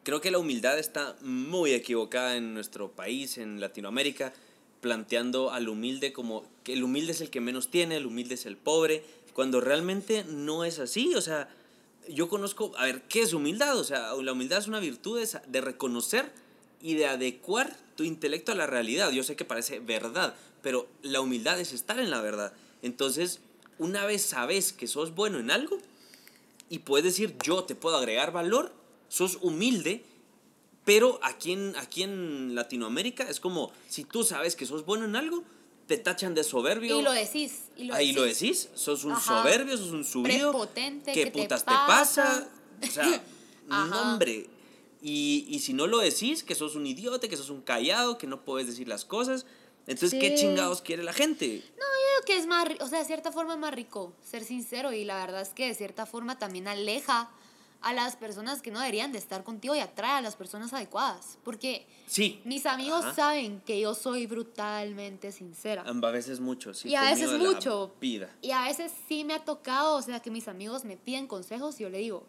Creo 0.03 0.21
que 0.21 0.31
la 0.31 0.39
humildad 0.39 0.79
está 0.79 1.17
muy 1.21 1.73
equivocada 1.73 2.37
en 2.37 2.55
nuestro 2.55 2.93
país, 2.93 3.39
en 3.39 3.61
Latinoamérica, 3.61 4.33
planteando 4.81 5.51
al 5.51 5.69
humilde 5.69 6.13
como 6.13 6.45
que 6.63 6.75
el 6.75 6.85
humilde 6.85 7.13
es 7.13 7.21
el 7.21 7.31
que 7.31 7.41
menos 7.41 7.71
tiene, 7.71 7.97
el 7.97 8.07
humilde 8.07 8.35
es 8.35 8.47
el 8.47 8.57
pobre, 8.57 9.03
cuando 9.33 9.61
realmente 9.61 10.25
no 10.25 10.65
es 10.65 10.79
así. 10.79 11.15
O 11.15 11.21
sea, 11.21 11.49
yo 12.09 12.29
conozco, 12.29 12.73
a 12.79 12.85
ver, 12.85 13.03
¿qué 13.03 13.23
es 13.23 13.33
humildad? 13.33 13.77
O 13.79 13.85
sea, 13.85 14.15
la 14.15 14.33
humildad 14.33 14.59
es 14.59 14.69
una 14.69 14.81
virtud 14.81 15.21
de, 15.47 15.61
reconocer 15.61 16.31
y 16.81 16.95
de 16.95 17.07
adecuar 17.07 17.77
tu 17.97 18.05
intelecto 18.05 18.53
a 18.53 18.55
la 18.55 18.67
realidad. 18.67 19.11
Yo 19.11 19.25
sé 19.25 19.37
que 19.37 19.45
parece 19.45 19.81
verdad, 19.81 20.35
pero 20.63 20.89
la 21.03 21.21
humildad 21.21 21.59
es 21.59 21.73
estar 21.73 21.99
en 21.99 22.11
la 22.11 22.21
verdad. 22.21 22.53
Entonces, 22.83 23.41
una 23.79 24.07
vez 24.07 24.23
sabes 24.23 24.73
que 24.73 24.87
sos 24.87 25.15
bueno 25.15 25.39
en 25.39 25.51
algo, 25.51 25.79
y 26.69 26.81
puedes 26.81 27.05
decir, 27.05 27.37
yo 27.45 27.65
te 27.65 27.75
puedo 27.75 27.97
agregar 27.97 28.33
valor, 28.33 28.73
sos 29.09 29.39
humilde, 29.43 30.05
pero 30.85 31.19
aquí 31.23 31.53
en, 31.53 31.75
aquí 31.77 32.03
en 32.03 32.55
Latinoamérica 32.55 33.29
es 33.29 33.41
como, 33.41 33.73
si 33.89 34.05
tú 34.05 34.25
sabes 34.25 34.55
que 34.57 34.67
sos 34.67 34.85
bueno 34.85 35.05
en 35.05 35.17
algo, 35.17 35.43
te 35.87 35.97
tachan 35.99 36.35
de 36.35 36.43
soberbio. 36.45 36.99
Y 36.99 37.03
lo 37.03 37.13
decís. 37.13 37.65
Y 37.77 37.85
lo 37.85 37.95
Ahí 37.95 38.13
lo 38.13 38.23
decís. 38.23 38.41
decís, 38.41 38.69
sos 38.75 39.05
un 39.05 39.13
Ajá. 39.13 39.43
soberbio, 39.43 39.77
sos 39.77 39.91
un 39.93 40.05
subido. 40.05 40.51
Prepotente, 40.51 41.13
¿Qué 41.13 41.25
¿qué 41.25 41.31
te 41.31 41.43
putas 41.43 41.65
te 41.65 41.73
pasa? 41.73 41.87
pasa? 41.87 42.49
O 42.83 42.87
sea, 42.93 43.25
no, 43.69 44.03
hombre. 44.03 44.49
Y, 45.03 45.47
y 45.49 45.61
si 45.61 45.73
no 45.73 45.87
lo 45.87 45.99
decís, 45.99 46.43
que 46.43 46.55
sos 46.57 46.75
un 46.75 46.87
idiota, 46.87 47.29
que 47.29 47.37
sos 47.37 47.51
un 47.51 47.63
callado, 47.63 48.19
que 48.19 48.27
no 48.27 48.45
puedes 48.45 48.67
decir 48.67 48.89
las 48.89 49.05
cosas, 49.05 49.47
entonces, 49.87 50.19
¿qué 50.21 50.31
Sí. 50.37 50.43
chingados 50.43 50.83
quiere 50.83 51.05
la 51.05 51.13
gente? 51.13 51.63
Creo 52.17 52.25
que 52.25 52.41
es 52.41 52.47
más, 52.47 52.67
o 52.81 52.87
sea, 52.87 53.01
de 53.01 53.05
cierta 53.05 53.31
forma 53.31 53.55
es 53.55 53.59
más 53.59 53.75
rico 53.75 54.13
ser 54.23 54.43
sincero 54.43 54.93
y 54.93 55.05
la 55.05 55.17
verdad 55.17 55.43
es 55.43 55.51
que 55.51 55.67
de 55.69 55.75
cierta 55.75 56.07
forma 56.07 56.39
también 56.39 56.67
aleja 56.67 57.29
a 57.83 57.93
las 57.93 58.17
personas 58.17 58.63
que 58.63 58.71
no 58.71 58.81
deberían 58.81 59.13
de 59.13 59.19
estar 59.19 59.45
contigo 59.45 59.75
y 59.75 59.81
atrae 59.81 60.13
a 60.13 60.21
las 60.23 60.35
personas 60.35 60.73
adecuadas. 60.73 61.37
Porque 61.45 61.87
Sí. 62.07 62.41
mis 62.45 62.65
amigos 62.65 63.05
Ajá. 63.05 63.15
saben 63.15 63.61
que 63.61 63.79
yo 63.79 63.95
soy 63.95 64.27
brutalmente 64.27 65.31
sincera. 65.31 65.83
A 65.83 66.11
veces 66.11 66.41
mucho, 66.41 66.73
sí. 66.73 66.89
Y 66.89 66.95
a 66.95 67.03
veces 67.03 67.33
mucho. 67.39 67.95
Vida. 68.01 68.31
Y 68.41 68.51
a 68.53 68.63
veces 68.63 68.93
sí 69.09 69.25
me 69.25 69.35
ha 69.35 69.45
tocado, 69.45 69.97
o 69.97 70.03
sea, 70.03 70.21
que 70.21 70.31
mis 70.31 70.49
amigos 70.49 70.85
me 70.85 70.97
piden 70.97 71.27
consejos 71.27 71.79
y 71.81 71.83
yo 71.83 71.91
le 71.91 71.99
digo, 71.99 72.25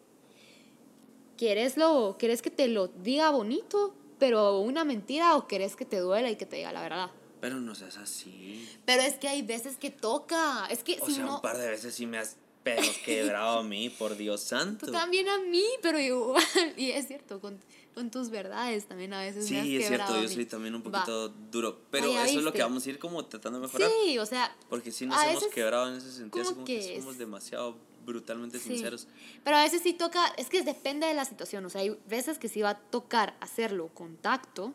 ¿quieres, 1.38 1.78
lo, 1.78 2.16
¿quieres 2.18 2.42
que 2.42 2.50
te 2.50 2.68
lo 2.68 2.88
diga 2.88 3.30
bonito, 3.30 3.94
pero 4.18 4.58
una 4.58 4.84
mentira 4.84 5.34
o 5.36 5.46
quieres 5.48 5.76
que 5.76 5.86
te 5.86 5.98
duela 5.98 6.30
y 6.30 6.36
que 6.36 6.44
te 6.44 6.56
diga 6.56 6.72
la 6.72 6.82
verdad? 6.82 7.10
Pero 7.40 7.56
no 7.60 7.74
seas 7.74 7.96
así. 7.98 8.68
Pero 8.84 9.02
es 9.02 9.14
que 9.14 9.28
hay 9.28 9.42
veces 9.42 9.76
que 9.76 9.90
toca, 9.90 10.66
es 10.70 10.82
que 10.82 10.98
O 11.00 11.06
si 11.06 11.14
sea, 11.14 11.24
no... 11.24 11.36
un 11.36 11.42
par 11.42 11.56
de 11.58 11.68
veces 11.68 11.94
sí 11.94 12.06
me 12.06 12.18
has 12.18 12.36
pero 12.64 12.82
quebrado 13.04 13.60
a 13.60 13.62
mí, 13.62 13.88
por 13.88 14.16
Dios 14.16 14.42
santo. 14.42 14.86
Tú 14.86 14.92
también 14.92 15.28
a 15.28 15.38
mí, 15.38 15.64
pero 15.80 15.98
igual, 15.98 16.42
y 16.76 16.90
es 16.90 17.06
cierto, 17.06 17.40
con, 17.40 17.58
con 17.94 18.10
tus 18.10 18.28
verdades 18.28 18.86
también 18.86 19.14
a 19.14 19.20
veces 19.22 19.48
me 19.50 19.58
has 19.60 19.64
Sí, 19.66 19.76
es 19.76 19.88
quebrado 19.88 20.12
cierto, 20.14 20.28
yo 20.28 20.34
soy 20.34 20.44
también 20.44 20.74
un 20.74 20.82
Va. 20.82 20.90
poquito 20.90 21.28
duro. 21.50 21.80
Pero 21.90 22.12
ya 22.12 22.24
eso 22.24 22.30
es 22.30 22.34
lo 22.36 22.50
viste. 22.50 22.56
que 22.58 22.62
vamos 22.64 22.84
a 22.86 22.90
ir 22.90 22.98
como 22.98 23.24
tratando 23.24 23.60
de 23.60 23.66
mejorar. 23.66 23.90
Sí, 24.04 24.18
o 24.18 24.26
sea, 24.26 24.54
Porque 24.68 24.90
sí 24.90 25.06
nos 25.06 25.22
hemos 25.24 25.44
quebrado 25.46 25.88
en 25.88 25.94
ese 25.96 26.12
sentido, 26.12 26.44
como 26.44 26.56
como 26.56 26.66
que, 26.66 26.78
que 26.80 26.98
somos 27.00 27.16
demasiado 27.16 27.78
brutalmente 28.04 28.58
Sí. 28.58 28.70
sinceros. 28.70 29.06
Pero 29.44 29.56
a 29.56 29.62
veces 29.62 29.80
sí 29.82 29.92
toca, 29.94 30.26
es 30.36 30.48
que 30.48 30.62
depende 30.62 31.06
de 31.06 31.14
la 31.14 31.24
situación, 31.24 31.64
o 31.64 31.70
sea, 31.70 31.80
hay 31.82 31.96
veces 32.08 32.38
que 32.38 32.48
sí 32.48 32.60
va 32.60 32.70
a 32.70 32.78
tocar 32.78 33.36
hacerlo 33.40 33.88
con 33.94 34.16
tacto 34.16 34.74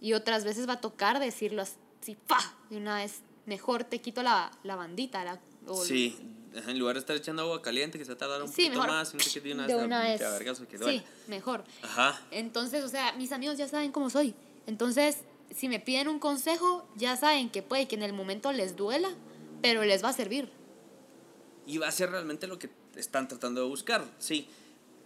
y 0.00 0.12
otras 0.12 0.44
veces 0.44 0.68
va 0.68 0.74
a 0.74 0.80
tocar 0.80 1.18
decirlo 1.20 1.62
así, 1.62 2.16
¡pa! 2.26 2.38
De 2.70 2.76
una 2.76 2.96
vez, 2.96 3.20
mejor 3.46 3.84
te 3.84 4.00
quito 4.00 4.22
la, 4.22 4.50
la 4.62 4.76
bandita, 4.76 5.24
la, 5.24 5.40
o- 5.66 5.84
Sí, 5.84 6.16
en 6.54 6.78
lugar 6.78 6.94
de 6.94 7.00
estar 7.00 7.16
echando 7.16 7.42
agua 7.42 7.60
caliente 7.62 7.98
que 7.98 8.04
se 8.04 8.16
tarda 8.16 8.42
un 8.42 8.48
Sí, 8.48 8.62
poquito 8.64 8.70
mejor 8.72 8.88
más, 8.88 9.12
de 9.12 9.52
una 9.54 9.66
de 9.66 9.74
vez, 9.74 9.86
una 9.86 10.02
vez. 10.02 10.60
que 10.68 10.78
Sí, 10.78 11.02
mejor. 11.26 11.64
Ajá. 11.82 12.20
Entonces, 12.30 12.84
o 12.84 12.88
sea, 12.88 13.12
mis 13.12 13.32
amigos 13.32 13.58
ya 13.58 13.68
saben 13.68 13.92
cómo 13.92 14.08
soy. 14.10 14.34
Entonces, 14.66 15.18
si 15.54 15.68
me 15.68 15.78
piden 15.80 16.08
un 16.08 16.18
consejo, 16.18 16.86
ya 16.96 17.16
saben 17.16 17.50
que 17.50 17.62
puede 17.62 17.86
que 17.88 17.96
en 17.96 18.02
el 18.02 18.12
momento 18.12 18.52
les 18.52 18.76
duela, 18.76 19.10
pero 19.62 19.84
les 19.84 20.02
va 20.04 20.10
a 20.10 20.12
servir. 20.12 20.50
Y 21.66 21.78
va 21.78 21.88
a 21.88 21.92
ser 21.92 22.10
realmente 22.10 22.46
lo 22.46 22.58
que 22.58 22.70
están 22.96 23.28
tratando 23.28 23.60
de 23.62 23.68
buscar, 23.68 24.04
sí. 24.18 24.48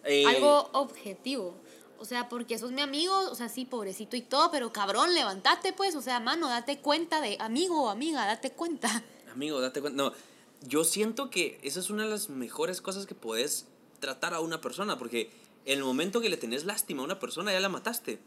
Eh, 0.04 0.24
Algo 0.26 0.68
objetivo. 0.72 1.54
O 2.02 2.04
sea, 2.04 2.28
porque 2.28 2.58
sos 2.58 2.72
mi 2.72 2.80
amigo, 2.80 3.16
o 3.30 3.34
sea, 3.36 3.48
sí, 3.48 3.64
pobrecito 3.64 4.16
y 4.16 4.22
todo, 4.22 4.50
pero 4.50 4.72
cabrón, 4.72 5.14
levántate 5.14 5.72
pues, 5.72 5.94
o 5.94 6.02
sea, 6.02 6.18
mano, 6.18 6.48
date 6.48 6.80
cuenta 6.80 7.20
de 7.20 7.36
amigo 7.38 7.84
o 7.84 7.90
amiga, 7.90 8.26
date 8.26 8.50
cuenta. 8.50 9.04
Amigo, 9.32 9.60
date 9.60 9.80
cuenta. 9.80 10.02
No, 10.02 10.12
yo 10.66 10.82
siento 10.82 11.30
que 11.30 11.60
esa 11.62 11.78
es 11.78 11.90
una 11.90 12.02
de 12.02 12.10
las 12.10 12.28
mejores 12.28 12.80
cosas 12.80 13.06
que 13.06 13.14
puedes 13.14 13.66
tratar 14.00 14.34
a 14.34 14.40
una 14.40 14.60
persona, 14.60 14.98
porque 14.98 15.30
en 15.64 15.78
el 15.78 15.84
momento 15.84 16.20
que 16.20 16.28
le 16.28 16.36
tenés 16.36 16.64
lástima 16.64 17.02
a 17.02 17.04
una 17.04 17.20
persona, 17.20 17.52
ya 17.52 17.60
la 17.60 17.68
mataste. 17.68 18.18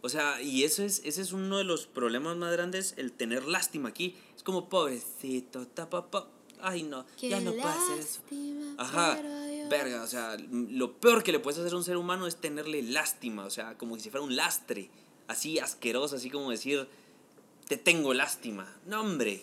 O 0.00 0.08
sea, 0.08 0.40
y 0.40 0.64
ese 0.64 0.86
es, 0.86 1.02
ese 1.04 1.20
es 1.20 1.32
uno 1.32 1.58
de 1.58 1.64
los 1.64 1.86
problemas 1.86 2.38
más 2.38 2.50
grandes, 2.50 2.94
el 2.96 3.12
tener 3.12 3.44
lástima 3.44 3.90
aquí. 3.90 4.16
Es 4.34 4.42
como, 4.42 4.70
pobrecito, 4.70 5.66
ta, 5.66 5.90
pa, 5.90 6.10
pa. 6.10 6.28
Ay, 6.62 6.82
no, 6.82 7.04
Qué 7.20 7.28
ya 7.28 7.40
no 7.40 7.52
pases. 7.52 8.20
lástima, 8.22 8.74
Ajá. 8.78 9.20
Verga, 9.72 10.02
o 10.02 10.06
sea, 10.06 10.36
lo 10.50 10.92
peor 10.98 11.22
que 11.22 11.32
le 11.32 11.38
puedes 11.40 11.58
hacer 11.58 11.72
a 11.72 11.76
un 11.76 11.84
ser 11.84 11.96
humano 11.96 12.26
es 12.26 12.36
tenerle 12.36 12.82
lástima, 12.82 13.46
o 13.46 13.50
sea, 13.50 13.78
como 13.78 13.98
si 13.98 14.10
fuera 14.10 14.24
un 14.24 14.36
lastre, 14.36 14.90
así 15.28 15.58
asqueroso, 15.58 16.16
así 16.16 16.30
como 16.30 16.50
decir, 16.50 16.86
te 17.68 17.78
tengo 17.78 18.12
lástima. 18.12 18.70
No, 18.86 19.00
hombre. 19.00 19.42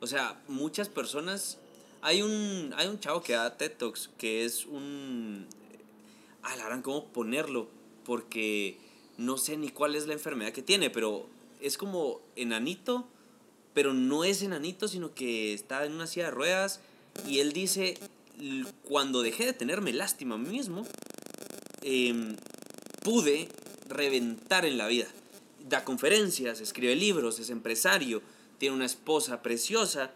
O 0.00 0.06
sea, 0.06 0.40
muchas 0.48 0.88
personas... 0.88 1.58
Hay 2.00 2.22
un, 2.22 2.72
hay 2.76 2.86
un 2.86 3.00
chavo 3.00 3.22
que 3.22 3.32
da 3.32 3.56
TED 3.56 3.72
que 4.16 4.44
es 4.44 4.64
un... 4.66 5.46
Ah, 6.42 6.56
la 6.56 6.64
verdad, 6.64 6.82
¿cómo 6.82 7.06
ponerlo? 7.06 7.68
Porque 8.04 8.78
no 9.16 9.36
sé 9.36 9.56
ni 9.56 9.68
cuál 9.68 9.96
es 9.96 10.06
la 10.06 10.12
enfermedad 10.14 10.52
que 10.52 10.62
tiene, 10.62 10.90
pero 10.90 11.26
es 11.60 11.76
como 11.76 12.20
enanito, 12.36 13.06
pero 13.74 13.92
no 13.92 14.24
es 14.24 14.42
enanito, 14.42 14.86
sino 14.88 15.12
que 15.12 15.52
está 15.52 15.84
en 15.84 15.92
una 15.92 16.06
silla 16.06 16.26
de 16.26 16.30
ruedas 16.30 16.80
y 17.26 17.40
él 17.40 17.52
dice, 17.52 17.98
cuando 18.82 19.22
dejé 19.22 19.46
de 19.46 19.52
tenerme 19.52 19.92
lástima 19.92 20.36
a 20.36 20.38
mí 20.38 20.48
mismo, 20.48 20.86
em, 21.82 22.36
pude 23.02 23.48
reventar 23.88 24.64
en 24.64 24.78
la 24.78 24.86
vida. 24.86 25.06
Da 25.68 25.84
conferencias, 25.84 26.60
escribe 26.60 26.94
libros, 26.96 27.38
es 27.38 27.50
empresario, 27.50 28.22
tiene 28.58 28.76
una 28.76 28.86
esposa 28.86 29.42
preciosa, 29.42 30.12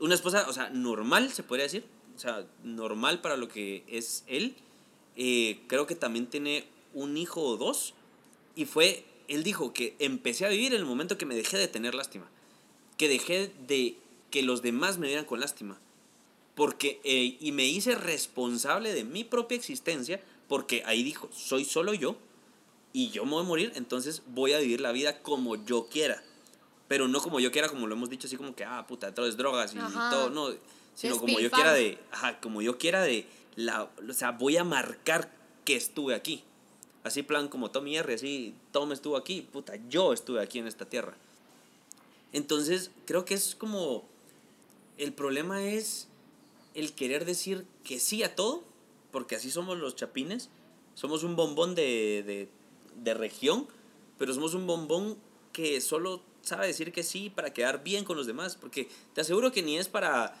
una 0.00 0.14
esposa, 0.14 0.46
o 0.48 0.52
sea, 0.52 0.70
normal, 0.70 1.32
se 1.32 1.42
podría 1.42 1.64
decir, 1.64 1.84
o 2.16 2.18
sea, 2.18 2.46
normal 2.62 3.20
para 3.20 3.36
lo 3.36 3.48
que 3.48 3.84
es 3.88 4.24
él. 4.26 4.54
Eh, 5.16 5.60
creo 5.66 5.86
que 5.86 5.94
también 5.94 6.26
tiene 6.26 6.66
un 6.94 7.16
hijo 7.16 7.42
o 7.42 7.56
dos, 7.56 7.94
y 8.54 8.66
fue, 8.66 9.04
él 9.28 9.44
dijo 9.44 9.72
que 9.72 9.96
empecé 9.98 10.44
a 10.44 10.50
vivir 10.50 10.74
en 10.74 10.80
el 10.80 10.86
momento 10.86 11.18
que 11.18 11.26
me 11.26 11.34
dejé 11.34 11.58
de 11.58 11.68
tener 11.68 11.94
lástima, 11.94 12.28
que 12.96 13.08
dejé 13.08 13.52
de 13.66 13.96
que 14.30 14.42
los 14.42 14.62
demás 14.62 14.98
me 14.98 15.06
vieran 15.06 15.24
con 15.24 15.40
lástima 15.40 15.78
porque, 16.54 17.00
eh, 17.04 17.36
y 17.40 17.52
me 17.52 17.66
hice 17.66 17.94
responsable 17.94 18.92
de 18.92 19.04
mi 19.04 19.24
propia 19.24 19.56
existencia, 19.56 20.20
porque 20.48 20.82
ahí 20.84 21.02
dijo, 21.02 21.28
soy 21.32 21.64
solo 21.64 21.94
yo, 21.94 22.16
y 22.92 23.10
yo 23.10 23.24
me 23.24 23.32
voy 23.32 23.44
a 23.44 23.46
morir, 23.46 23.72
entonces 23.74 24.22
voy 24.26 24.52
a 24.52 24.58
vivir 24.58 24.80
la 24.80 24.92
vida 24.92 25.22
como 25.22 25.56
yo 25.64 25.86
quiera. 25.86 26.22
Pero 26.88 27.08
no 27.08 27.20
como 27.20 27.40
yo 27.40 27.50
quiera, 27.50 27.68
como 27.68 27.86
lo 27.86 27.94
hemos 27.94 28.10
dicho, 28.10 28.26
así 28.26 28.36
como 28.36 28.54
que, 28.54 28.64
ah, 28.64 28.86
puta, 28.86 29.14
todo 29.14 29.26
es 29.26 29.36
drogas 29.36 29.74
y, 29.74 29.78
todo, 29.78 30.28
no, 30.28 30.50
sino 30.94 31.18
como 31.18 31.40
yo 31.40 31.50
quiera 31.50 31.72
de, 31.72 31.98
ajá, 32.10 32.38
como 32.40 32.60
yo 32.60 32.76
quiera 32.76 33.02
de, 33.02 33.26
la, 33.56 33.84
o 33.84 34.12
sea, 34.12 34.32
voy 34.32 34.58
a 34.58 34.64
marcar 34.64 35.32
que 35.64 35.74
estuve 35.74 36.14
aquí. 36.14 36.44
Así 37.02 37.22
plan 37.22 37.48
como 37.48 37.70
Tommy 37.70 37.96
R, 37.96 38.14
así, 38.14 38.54
Tom 38.72 38.92
estuvo 38.92 39.16
aquí, 39.16 39.40
puta, 39.40 39.74
yo 39.88 40.12
estuve 40.12 40.42
aquí 40.42 40.58
en 40.58 40.66
esta 40.66 40.84
tierra. 40.84 41.16
Entonces, 42.32 42.90
creo 43.06 43.24
que 43.24 43.34
es 43.34 43.54
como, 43.54 44.04
el 44.98 45.12
problema 45.12 45.64
es 45.64 46.08
el 46.74 46.92
querer 46.94 47.24
decir 47.24 47.66
que 47.84 47.98
sí 47.98 48.22
a 48.22 48.34
todo, 48.34 48.64
porque 49.10 49.36
así 49.36 49.50
somos 49.50 49.78
los 49.78 49.94
chapines, 49.94 50.48
somos 50.94 51.22
un 51.22 51.36
bombón 51.36 51.74
de, 51.74 52.48
región, 53.04 53.66
pero 54.18 54.34
somos 54.34 54.54
un 54.54 54.66
bombón 54.66 55.16
que 55.52 55.80
solo 55.80 56.22
sabe 56.42 56.66
decir 56.66 56.92
que 56.92 57.02
sí 57.02 57.30
para 57.30 57.52
quedar 57.52 57.82
bien 57.84 58.04
con 58.04 58.16
los 58.16 58.26
demás, 58.26 58.56
porque 58.56 58.88
te 59.14 59.20
aseguro 59.20 59.52
que 59.52 59.62
ni 59.62 59.78
es 59.78 59.88
para... 59.88 60.34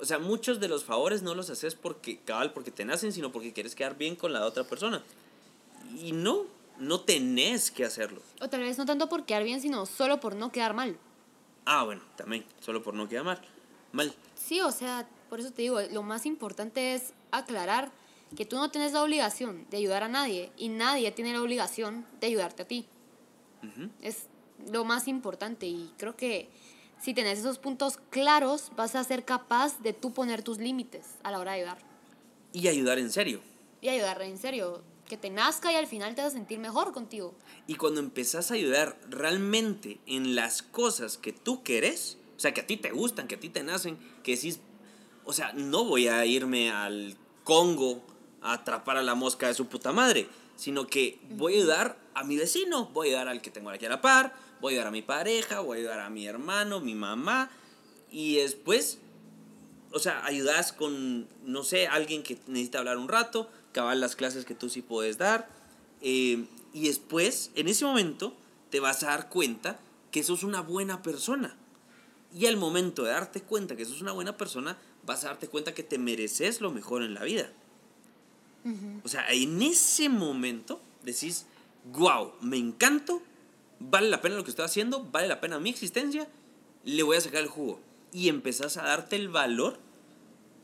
O 0.00 0.04
sea, 0.04 0.18
muchos 0.18 0.58
de 0.58 0.66
los 0.66 0.84
favores 0.84 1.22
no 1.22 1.34
los 1.34 1.50
haces 1.50 1.76
porque, 1.76 2.18
cabal, 2.18 2.52
porque 2.52 2.72
te 2.72 2.84
nacen, 2.84 3.12
sino 3.12 3.30
porque 3.30 3.52
quieres 3.52 3.76
quedar 3.76 3.96
bien 3.96 4.16
con 4.16 4.32
la 4.32 4.44
otra 4.44 4.64
persona. 4.64 5.02
Y 6.02 6.10
no, 6.10 6.46
no 6.78 7.00
tenés 7.00 7.70
que 7.70 7.84
hacerlo. 7.84 8.20
O 8.40 8.48
tal 8.48 8.60
vez 8.60 8.76
no 8.76 8.86
tanto 8.86 9.08
por 9.08 9.24
quedar 9.24 9.44
bien, 9.44 9.60
sino 9.60 9.86
solo 9.86 10.18
por 10.18 10.34
no 10.34 10.50
quedar 10.50 10.74
mal. 10.74 10.98
Ah, 11.64 11.84
bueno, 11.84 12.02
también, 12.16 12.44
solo 12.60 12.82
por 12.82 12.94
no 12.94 13.08
quedar 13.08 13.24
mal. 13.24 13.40
Mal. 13.92 14.12
Sí, 14.34 14.60
o 14.60 14.72
sea, 14.72 15.08
por 15.28 15.40
eso 15.40 15.52
te 15.52 15.62
digo, 15.62 15.80
lo 15.92 16.02
más 16.02 16.26
importante 16.26 16.94
es 16.94 17.12
aclarar 17.30 17.92
que 18.36 18.44
tú 18.44 18.56
no 18.56 18.70
tienes 18.70 18.92
la 18.92 19.02
obligación 19.02 19.66
de 19.70 19.76
ayudar 19.76 20.02
a 20.02 20.08
nadie 20.08 20.50
y 20.56 20.68
nadie 20.68 21.12
tiene 21.12 21.32
la 21.32 21.42
obligación 21.42 22.06
de 22.20 22.26
ayudarte 22.26 22.62
a 22.62 22.68
ti. 22.68 22.86
Es 24.02 24.26
lo 24.70 24.84
más 24.84 25.08
importante 25.08 25.66
y 25.66 25.90
creo 25.96 26.16
que 26.16 26.48
si 27.00 27.14
tienes 27.14 27.38
esos 27.38 27.58
puntos 27.58 27.98
claros 28.10 28.70
vas 28.76 28.94
a 28.94 29.04
ser 29.04 29.24
capaz 29.24 29.80
de 29.80 29.92
tú 29.92 30.12
poner 30.12 30.42
tus 30.42 30.58
límites 30.58 31.16
a 31.22 31.30
la 31.30 31.38
hora 31.38 31.52
de 31.52 31.58
ayudar. 31.58 31.78
Y 32.52 32.68
ayudar 32.68 32.98
en 32.98 33.10
serio. 33.10 33.40
Y 33.80 33.88
ayudar 33.88 34.22
en 34.22 34.38
serio. 34.38 34.82
Que 35.08 35.16
te 35.16 35.28
nazca 35.28 35.70
y 35.72 35.76
al 35.76 35.86
final 35.86 36.14
te 36.14 36.22
vas 36.22 36.32
a 36.32 36.36
sentir 36.36 36.58
mejor 36.58 36.92
contigo. 36.92 37.34
Y 37.66 37.74
cuando 37.74 38.00
empezás 38.00 38.50
a 38.50 38.54
ayudar 38.54 38.98
realmente 39.08 39.98
en 40.06 40.34
las 40.34 40.62
cosas 40.62 41.18
que 41.18 41.32
tú 41.32 41.62
querés, 41.62 42.16
o 42.36 42.40
sea, 42.40 42.54
que 42.54 42.62
a 42.62 42.66
ti 42.66 42.76
te 42.78 42.90
gustan, 42.90 43.28
que 43.28 43.34
a 43.34 43.40
ti 43.40 43.50
te 43.50 43.62
nacen, 43.62 43.98
que 44.22 44.34
decís, 44.34 44.60
o 45.24 45.32
sea, 45.32 45.52
no 45.52 45.84
voy 45.84 46.08
a 46.08 46.24
irme 46.26 46.70
al 46.70 47.16
Congo 47.44 48.02
a 48.42 48.54
atrapar 48.54 48.96
a 48.96 49.02
la 49.02 49.14
mosca 49.14 49.48
de 49.48 49.54
su 49.54 49.66
puta 49.66 49.92
madre, 49.92 50.28
sino 50.56 50.86
que 50.86 51.18
voy 51.30 51.54
a 51.54 51.56
ayudar 51.58 51.98
a 52.14 52.24
mi 52.24 52.36
vecino, 52.36 52.86
voy 52.86 53.08
a 53.08 53.10
ayudar 53.10 53.28
al 53.28 53.42
que 53.42 53.50
tengo 53.50 53.70
aquí 53.70 53.86
a 53.86 53.88
la 53.88 54.00
par, 54.00 54.34
voy 54.60 54.72
a 54.72 54.76
ayudar 54.76 54.88
a 54.88 54.92
mi 54.92 55.02
pareja, 55.02 55.60
voy 55.60 55.78
a 55.78 55.80
ayudar 55.80 56.00
a 56.00 56.10
mi 56.10 56.26
hermano, 56.26 56.80
mi 56.80 56.94
mamá, 56.94 57.50
y 58.10 58.36
después, 58.36 58.98
o 59.92 59.98
sea, 59.98 60.24
ayudas 60.24 60.72
con, 60.72 61.28
no 61.44 61.64
sé, 61.64 61.86
alguien 61.86 62.22
que 62.22 62.38
necesita 62.46 62.78
hablar 62.78 62.98
un 62.98 63.08
rato, 63.08 63.50
acabar 63.70 63.96
las 63.96 64.16
clases 64.16 64.44
que 64.44 64.54
tú 64.54 64.68
sí 64.68 64.82
puedes 64.82 65.18
dar, 65.18 65.48
eh, 66.00 66.44
y 66.72 66.88
después, 66.88 67.50
en 67.54 67.68
ese 67.68 67.84
momento, 67.84 68.34
te 68.70 68.80
vas 68.80 69.02
a 69.02 69.06
dar 69.06 69.28
cuenta 69.28 69.78
que 70.10 70.22
sos 70.22 70.42
una 70.42 70.60
buena 70.60 71.02
persona. 71.02 71.56
Y 72.32 72.46
al 72.46 72.56
momento 72.56 73.04
de 73.04 73.12
darte 73.12 73.42
cuenta 73.42 73.76
que 73.76 73.84
sos 73.84 74.00
una 74.00 74.12
buena 74.12 74.36
persona, 74.36 74.76
vas 75.06 75.24
a 75.24 75.28
darte 75.28 75.48
cuenta 75.48 75.74
que 75.74 75.82
te 75.82 75.98
mereces 75.98 76.60
lo 76.60 76.70
mejor 76.70 77.02
en 77.02 77.14
la 77.14 77.24
vida. 77.24 77.50
O 79.02 79.08
sea, 79.08 79.30
en 79.30 79.60
ese 79.60 80.08
momento 80.08 80.80
decís, 81.02 81.44
wow, 81.92 82.32
me 82.40 82.56
encanto, 82.56 83.20
vale 83.78 84.08
la 84.08 84.22
pena 84.22 84.36
lo 84.36 84.44
que 84.44 84.50
estoy 84.50 84.64
haciendo, 84.64 85.04
vale 85.04 85.28
la 85.28 85.40
pena 85.40 85.60
mi 85.60 85.68
existencia, 85.68 86.26
le 86.84 87.02
voy 87.02 87.18
a 87.18 87.20
sacar 87.20 87.42
el 87.42 87.48
jugo. 87.48 87.78
Y 88.10 88.28
empezás 88.28 88.78
a 88.78 88.84
darte 88.84 89.16
el 89.16 89.28
valor 89.28 89.78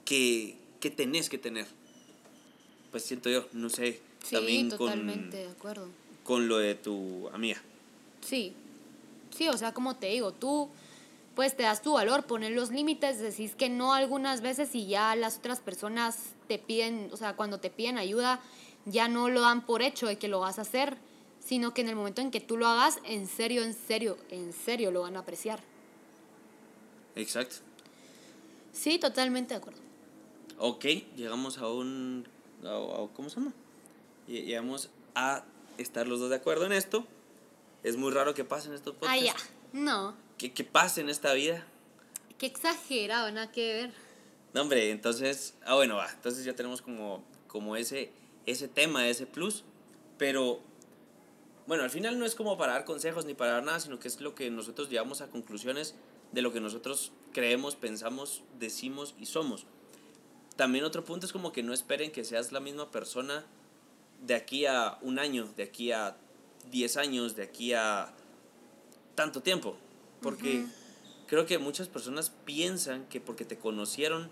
que, 0.06 0.56
que 0.80 0.90
tenés 0.90 1.28
que 1.28 1.36
tener. 1.36 1.66
Pues 2.90 3.04
siento 3.04 3.28
yo, 3.28 3.46
no 3.52 3.68
sé, 3.68 4.00
sí, 4.24 4.34
también 4.34 4.70
totalmente 4.70 5.36
de 5.36 5.48
acuerdo. 5.48 5.88
Con 6.24 6.48
lo 6.48 6.56
de 6.56 6.74
tu 6.74 7.28
amiga. 7.34 7.60
Sí, 8.22 8.54
sí, 9.36 9.48
o 9.48 9.58
sea, 9.58 9.74
como 9.74 9.96
te 9.96 10.06
digo, 10.06 10.32
tú 10.32 10.70
pues 11.34 11.56
te 11.56 11.62
das 11.62 11.82
tu 11.82 11.92
valor, 11.92 12.26
poner 12.26 12.52
los 12.52 12.70
límites, 12.70 13.20
decís 13.20 13.54
que 13.54 13.68
no 13.68 13.94
algunas 13.94 14.40
veces 14.40 14.74
y 14.74 14.86
ya 14.86 15.14
las 15.14 15.38
otras 15.38 15.60
personas 15.60 16.34
te 16.48 16.58
piden, 16.58 17.08
o 17.12 17.16
sea, 17.16 17.36
cuando 17.36 17.60
te 17.60 17.70
piden 17.70 17.98
ayuda, 17.98 18.40
ya 18.84 19.08
no 19.08 19.28
lo 19.28 19.40
dan 19.40 19.64
por 19.64 19.82
hecho 19.82 20.06
de 20.06 20.18
que 20.18 20.28
lo 20.28 20.40
vas 20.40 20.58
a 20.58 20.62
hacer, 20.62 20.98
sino 21.38 21.72
que 21.72 21.82
en 21.82 21.88
el 21.88 21.96
momento 21.96 22.20
en 22.20 22.30
que 22.30 22.40
tú 22.40 22.56
lo 22.56 22.66
hagas, 22.66 22.98
en 23.04 23.26
serio, 23.26 23.62
en 23.62 23.74
serio, 23.74 24.16
en 24.30 24.52
serio 24.52 24.90
lo 24.90 25.02
van 25.02 25.16
a 25.16 25.20
apreciar. 25.20 25.60
Exacto. 27.14 27.56
Sí, 28.72 28.98
totalmente 28.98 29.54
de 29.54 29.58
acuerdo. 29.58 29.80
Ok, 30.58 30.84
llegamos 31.16 31.58
a 31.58 31.68
un... 31.68 32.28
¿Cómo 33.14 33.30
se 33.30 33.36
llama? 33.36 33.52
Llegamos 34.26 34.90
a 35.14 35.44
estar 35.78 36.06
los 36.06 36.20
dos 36.20 36.30
de 36.30 36.36
acuerdo 36.36 36.66
en 36.66 36.72
esto. 36.72 37.06
Es 37.82 37.96
muy 37.96 38.12
raro 38.12 38.34
que 38.34 38.44
pasen 38.44 38.74
estos 38.74 38.94
podcasts. 38.94 39.22
Ah, 39.22 39.24
ya. 39.24 39.34
No 39.72 40.29
que, 40.40 40.54
que 40.54 40.64
pase 40.64 41.02
en 41.02 41.10
esta 41.10 41.34
vida. 41.34 41.66
Qué 42.38 42.46
exagerado, 42.46 43.30
nada 43.30 43.52
que 43.52 43.74
ver. 43.74 43.92
No, 44.54 44.62
hombre, 44.62 44.90
entonces, 44.90 45.54
ah, 45.66 45.74
bueno, 45.74 45.96
va, 45.96 46.10
entonces 46.10 46.46
ya 46.46 46.54
tenemos 46.54 46.80
como, 46.80 47.22
como 47.46 47.76
ese, 47.76 48.10
ese 48.46 48.66
tema, 48.66 49.06
ese 49.06 49.26
plus, 49.26 49.64
pero 50.16 50.60
bueno, 51.66 51.84
al 51.84 51.90
final 51.90 52.18
no 52.18 52.24
es 52.24 52.34
como 52.34 52.56
para 52.56 52.72
dar 52.72 52.84
consejos 52.86 53.26
ni 53.26 53.34
para 53.34 53.52
dar 53.52 53.64
nada, 53.64 53.80
sino 53.80 53.98
que 53.98 54.08
es 54.08 54.18
lo 54.22 54.34
que 54.34 54.50
nosotros 54.50 54.88
llevamos 54.88 55.20
a 55.20 55.28
conclusiones 55.28 55.94
de 56.32 56.40
lo 56.40 56.54
que 56.54 56.60
nosotros 56.60 57.12
creemos, 57.34 57.76
pensamos, 57.76 58.42
decimos 58.58 59.14
y 59.18 59.26
somos. 59.26 59.66
También 60.56 60.86
otro 60.86 61.04
punto 61.04 61.26
es 61.26 61.32
como 61.32 61.52
que 61.52 61.62
no 61.62 61.74
esperen 61.74 62.12
que 62.12 62.24
seas 62.24 62.50
la 62.50 62.60
misma 62.60 62.90
persona 62.90 63.44
de 64.22 64.34
aquí 64.34 64.64
a 64.64 64.96
un 65.02 65.18
año, 65.18 65.50
de 65.56 65.64
aquí 65.64 65.92
a 65.92 66.16
10 66.70 66.96
años, 66.96 67.36
de 67.36 67.42
aquí 67.42 67.74
a 67.74 68.14
tanto 69.14 69.42
tiempo. 69.42 69.76
Porque 70.20 70.66
creo 71.26 71.46
que 71.46 71.58
muchas 71.58 71.88
personas 71.88 72.30
piensan 72.44 73.06
que 73.06 73.20
porque 73.20 73.44
te 73.44 73.56
conocieron 73.58 74.30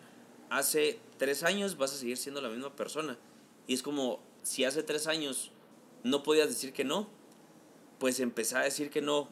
hace 0.50 0.98
tres 1.18 1.42
años 1.42 1.76
vas 1.76 1.92
a 1.92 1.96
seguir 1.96 2.16
siendo 2.16 2.40
la 2.40 2.48
misma 2.48 2.74
persona. 2.74 3.18
Y 3.66 3.74
es 3.74 3.82
como, 3.82 4.20
si 4.42 4.64
hace 4.64 4.82
tres 4.82 5.06
años 5.06 5.50
no 6.02 6.22
podías 6.22 6.48
decir 6.48 6.72
que 6.72 6.84
no, 6.84 7.08
pues 7.98 8.20
empezar 8.20 8.62
a 8.62 8.64
decir 8.64 8.90
que 8.90 9.02
no. 9.02 9.28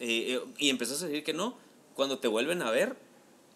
Eh, 0.00 0.34
eh, 0.34 0.44
y 0.58 0.70
empezás 0.70 1.02
a 1.02 1.06
decir 1.06 1.24
que 1.24 1.32
no. 1.32 1.56
Cuando 1.94 2.18
te 2.18 2.28
vuelven 2.28 2.62
a 2.62 2.70
ver, 2.70 2.96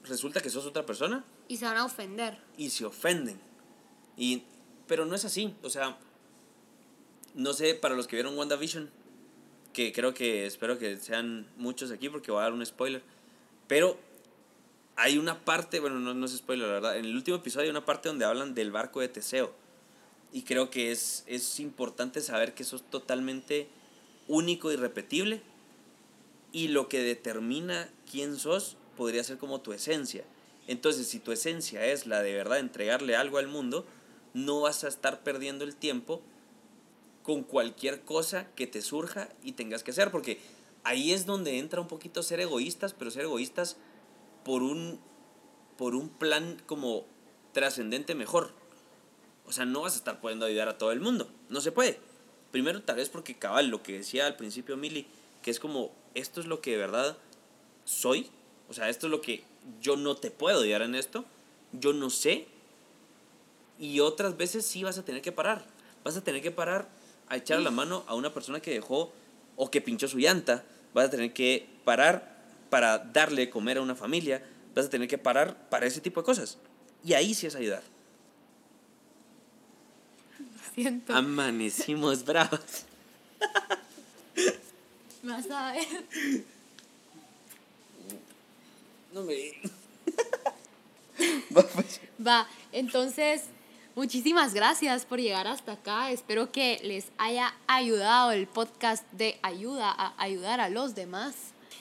resulta 0.04 0.40
que 0.40 0.50
sos 0.50 0.66
otra 0.66 0.86
persona. 0.86 1.24
Y 1.48 1.56
se 1.56 1.64
van 1.64 1.76
a 1.76 1.84
ofender. 1.84 2.38
Y 2.56 2.70
se 2.70 2.84
ofenden. 2.84 3.40
Y, 4.16 4.44
pero 4.86 5.06
no 5.06 5.14
es 5.14 5.24
así. 5.24 5.54
O 5.62 5.70
sea, 5.70 5.98
no 7.34 7.52
sé, 7.52 7.74
para 7.74 7.96
los 7.96 8.06
que 8.06 8.16
vieron 8.16 8.36
WandaVision, 8.38 8.90
que 9.78 9.92
creo 9.92 10.12
que 10.12 10.44
espero 10.44 10.76
que 10.76 10.96
sean 10.96 11.46
muchos 11.56 11.92
aquí 11.92 12.08
porque 12.08 12.32
voy 12.32 12.40
a 12.40 12.44
dar 12.44 12.52
un 12.52 12.66
spoiler. 12.66 13.00
Pero 13.68 13.96
hay 14.96 15.18
una 15.18 15.44
parte, 15.44 15.78
bueno, 15.78 16.00
no, 16.00 16.14
no 16.14 16.26
es 16.26 16.36
spoiler, 16.36 16.66
la 16.66 16.74
verdad. 16.74 16.96
En 16.98 17.04
el 17.04 17.14
último 17.14 17.36
episodio 17.36 17.66
hay 17.66 17.70
una 17.70 17.84
parte 17.84 18.08
donde 18.08 18.24
hablan 18.24 18.56
del 18.56 18.72
barco 18.72 18.98
de 18.98 19.06
Teseo. 19.06 19.54
Y 20.32 20.42
creo 20.42 20.68
que 20.68 20.90
es, 20.90 21.22
es 21.28 21.60
importante 21.60 22.20
saber 22.22 22.54
que 22.54 22.64
eso 22.64 22.74
es 22.74 22.82
totalmente 22.90 23.68
único 24.26 24.72
y 24.72 24.74
repetible. 24.76 25.42
Y 26.50 26.68
lo 26.68 26.88
que 26.88 27.00
determina 27.00 27.88
quién 28.10 28.36
sos 28.36 28.76
podría 28.96 29.22
ser 29.22 29.38
como 29.38 29.60
tu 29.60 29.72
esencia. 29.72 30.24
Entonces, 30.66 31.06
si 31.06 31.20
tu 31.20 31.30
esencia 31.30 31.86
es 31.86 32.04
la 32.04 32.20
de 32.20 32.34
verdad 32.34 32.58
entregarle 32.58 33.14
algo 33.14 33.38
al 33.38 33.46
mundo, 33.46 33.86
no 34.34 34.62
vas 34.62 34.82
a 34.82 34.88
estar 34.88 35.22
perdiendo 35.22 35.64
el 35.64 35.76
tiempo 35.76 36.20
con 37.28 37.42
cualquier 37.42 38.06
cosa 38.06 38.46
que 38.54 38.66
te 38.66 38.80
surja 38.80 39.28
y 39.42 39.52
tengas 39.52 39.82
que 39.82 39.90
hacer, 39.90 40.10
porque 40.10 40.40
ahí 40.82 41.12
es 41.12 41.26
donde 41.26 41.58
entra 41.58 41.78
un 41.78 41.86
poquito 41.86 42.22
ser 42.22 42.40
egoístas, 42.40 42.94
pero 42.94 43.10
ser 43.10 43.24
egoístas 43.24 43.76
por 44.46 44.62
un, 44.62 44.98
por 45.76 45.94
un 45.94 46.08
plan 46.08 46.56
como 46.64 47.04
trascendente 47.52 48.14
mejor. 48.14 48.54
O 49.44 49.52
sea, 49.52 49.66
no 49.66 49.82
vas 49.82 49.92
a 49.92 49.98
estar 49.98 50.22
pudiendo 50.22 50.46
ayudar 50.46 50.68
a 50.68 50.78
todo 50.78 50.90
el 50.90 51.00
mundo, 51.00 51.30
no 51.50 51.60
se 51.60 51.70
puede. 51.70 52.00
Primero 52.50 52.82
tal 52.82 52.96
vez 52.96 53.10
porque 53.10 53.34
cabal, 53.34 53.68
lo 53.68 53.82
que 53.82 53.98
decía 53.98 54.26
al 54.26 54.36
principio 54.36 54.78
Mili, 54.78 55.06
que 55.42 55.50
es 55.50 55.60
como, 55.60 55.92
esto 56.14 56.40
es 56.40 56.46
lo 56.46 56.62
que 56.62 56.70
de 56.70 56.76
verdad 56.78 57.18
soy, 57.84 58.30
o 58.70 58.72
sea, 58.72 58.88
esto 58.88 59.06
es 59.06 59.10
lo 59.10 59.20
que 59.20 59.44
yo 59.82 59.96
no 59.96 60.16
te 60.16 60.30
puedo 60.30 60.62
ayudar 60.62 60.80
en 60.80 60.94
esto, 60.94 61.26
yo 61.72 61.92
no 61.92 62.08
sé, 62.08 62.46
y 63.78 64.00
otras 64.00 64.38
veces 64.38 64.64
sí 64.64 64.82
vas 64.82 64.96
a 64.96 65.04
tener 65.04 65.20
que 65.20 65.30
parar, 65.30 65.66
vas 66.04 66.16
a 66.16 66.24
tener 66.24 66.40
que 66.40 66.50
parar 66.50 66.96
a 67.28 67.36
echar 67.36 67.60
la 67.60 67.70
mano 67.70 68.04
a 68.06 68.14
una 68.14 68.32
persona 68.32 68.60
que 68.60 68.70
dejó 68.70 69.12
o 69.56 69.70
que 69.70 69.80
pinchó 69.80 70.08
su 70.08 70.18
llanta, 70.18 70.64
vas 70.94 71.06
a 71.06 71.10
tener 71.10 71.32
que 71.32 71.68
parar 71.84 72.36
para 72.70 72.98
darle 72.98 73.42
de 73.42 73.50
comer 73.50 73.78
a 73.78 73.82
una 73.82 73.94
familia, 73.94 74.44
vas 74.74 74.86
a 74.86 74.90
tener 74.90 75.08
que 75.08 75.18
parar 75.18 75.68
para 75.68 75.86
ese 75.86 76.00
tipo 76.00 76.20
de 76.20 76.26
cosas. 76.26 76.58
Y 77.04 77.14
ahí 77.14 77.34
sí 77.34 77.46
es 77.46 77.54
ayudar. 77.54 77.82
Siento. 80.74 81.14
Amanecimos 81.14 82.24
bravos. 82.24 82.60
Vas 85.22 85.50
a 85.50 85.72
ver. 85.72 86.04
No 89.12 89.24
me... 89.24 89.52
Va, 92.24 92.48
entonces, 92.72 93.44
muchísimas 93.98 94.54
gracias 94.54 95.04
por 95.04 95.20
llegar 95.20 95.48
hasta 95.48 95.72
acá. 95.72 96.12
Espero 96.12 96.52
que 96.52 96.80
les 96.84 97.06
haya 97.18 97.52
ayudado 97.66 98.30
el 98.30 98.46
podcast 98.46 99.02
de 99.10 99.40
ayuda 99.42 99.90
a 99.90 100.14
ayudar 100.22 100.60
a 100.60 100.68
los 100.68 100.94
demás. 100.94 101.34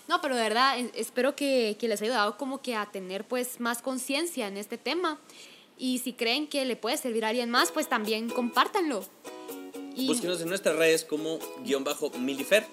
No, 0.07 0.19
pero 0.19 0.35
de 0.35 0.41
verdad, 0.41 0.79
espero 0.95 1.35
que, 1.35 1.77
que 1.79 1.87
les 1.87 2.01
haya 2.01 2.13
ayudado 2.13 2.37
como 2.37 2.59
que 2.59 2.73
a 2.73 2.87
tener 2.87 3.27
pues 3.27 3.59
más 3.59 3.83
conciencia 3.83 4.47
en 4.47 4.57
este 4.57 4.79
tema. 4.79 5.19
Y 5.77 5.99
si 5.99 6.13
creen 6.13 6.47
que 6.47 6.65
le 6.65 6.75
puede 6.75 6.97
servir 6.97 7.23
a 7.23 7.29
alguien 7.29 7.51
más, 7.51 7.71
pues 7.71 7.87
también 7.87 8.31
compártanlo. 8.31 9.05
Y 9.95 10.07
Búsquenos 10.07 10.41
en 10.41 10.49
nuestras 10.49 10.75
redes 10.75 11.05
como 11.05 11.37
guion 11.63 11.83
bajo 11.83 12.09
milifer. 12.09 12.65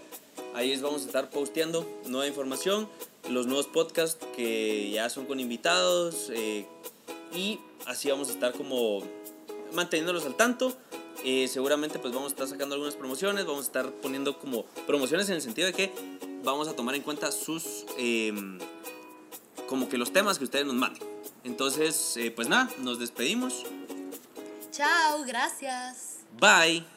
Ahí 0.55 0.71
les 0.71 0.81
vamos 0.81 1.03
a 1.03 1.07
estar 1.07 1.29
posteando 1.29 1.87
nueva 2.07 2.27
información, 2.27 2.89
los 3.29 3.47
nuevos 3.47 3.67
podcasts 3.67 4.25
que 4.37 4.91
ya 4.91 5.11
son 5.11 5.27
con 5.27 5.39
invitados 5.39 6.31
eh, 6.33 6.67
y 7.35 7.59
así 7.87 8.09
vamos 8.09 8.31
a 8.31 8.33
estar 8.33 8.53
como 8.53 9.03
manteniéndolos 9.75 10.25
al 10.27 10.37
tanto. 10.37 10.77
Eh, 11.25 11.49
seguramente 11.49 11.99
pues 11.99 12.13
vamos 12.13 12.33
a 12.33 12.35
estar 12.35 12.49
sacando 12.49 12.75
algunas 12.75 12.97
promociones, 12.97 13.47
vamos 13.47 13.63
a 13.63 13.67
estar 13.67 13.91
poniendo 13.93 14.39
como 14.39 14.65
promociones 14.87 15.29
en 15.29 15.37
el 15.37 15.43
sentido 15.43 15.67
de 15.67 15.73
que 15.73 15.93
vamos 16.43 16.69
a 16.69 16.75
tomar 16.75 16.95
en 16.95 17.03
cuenta 17.03 17.33
sus 17.33 17.87
em, 17.97 18.59
como 19.69 19.89
que 19.89 19.97
los 19.97 20.13
temas 20.13 20.39
que 20.39 20.45
ustedes 20.45 20.67
nos 20.67 20.75
manden. 20.75 21.03
Entonces, 21.45 22.17
eh, 22.17 22.31
pues 22.31 22.49
nada, 22.49 22.69
nos 22.79 22.99
despedimos. 22.99 23.65
chao, 24.71 25.25
gracias. 25.25 26.19
Bye. 26.39 26.94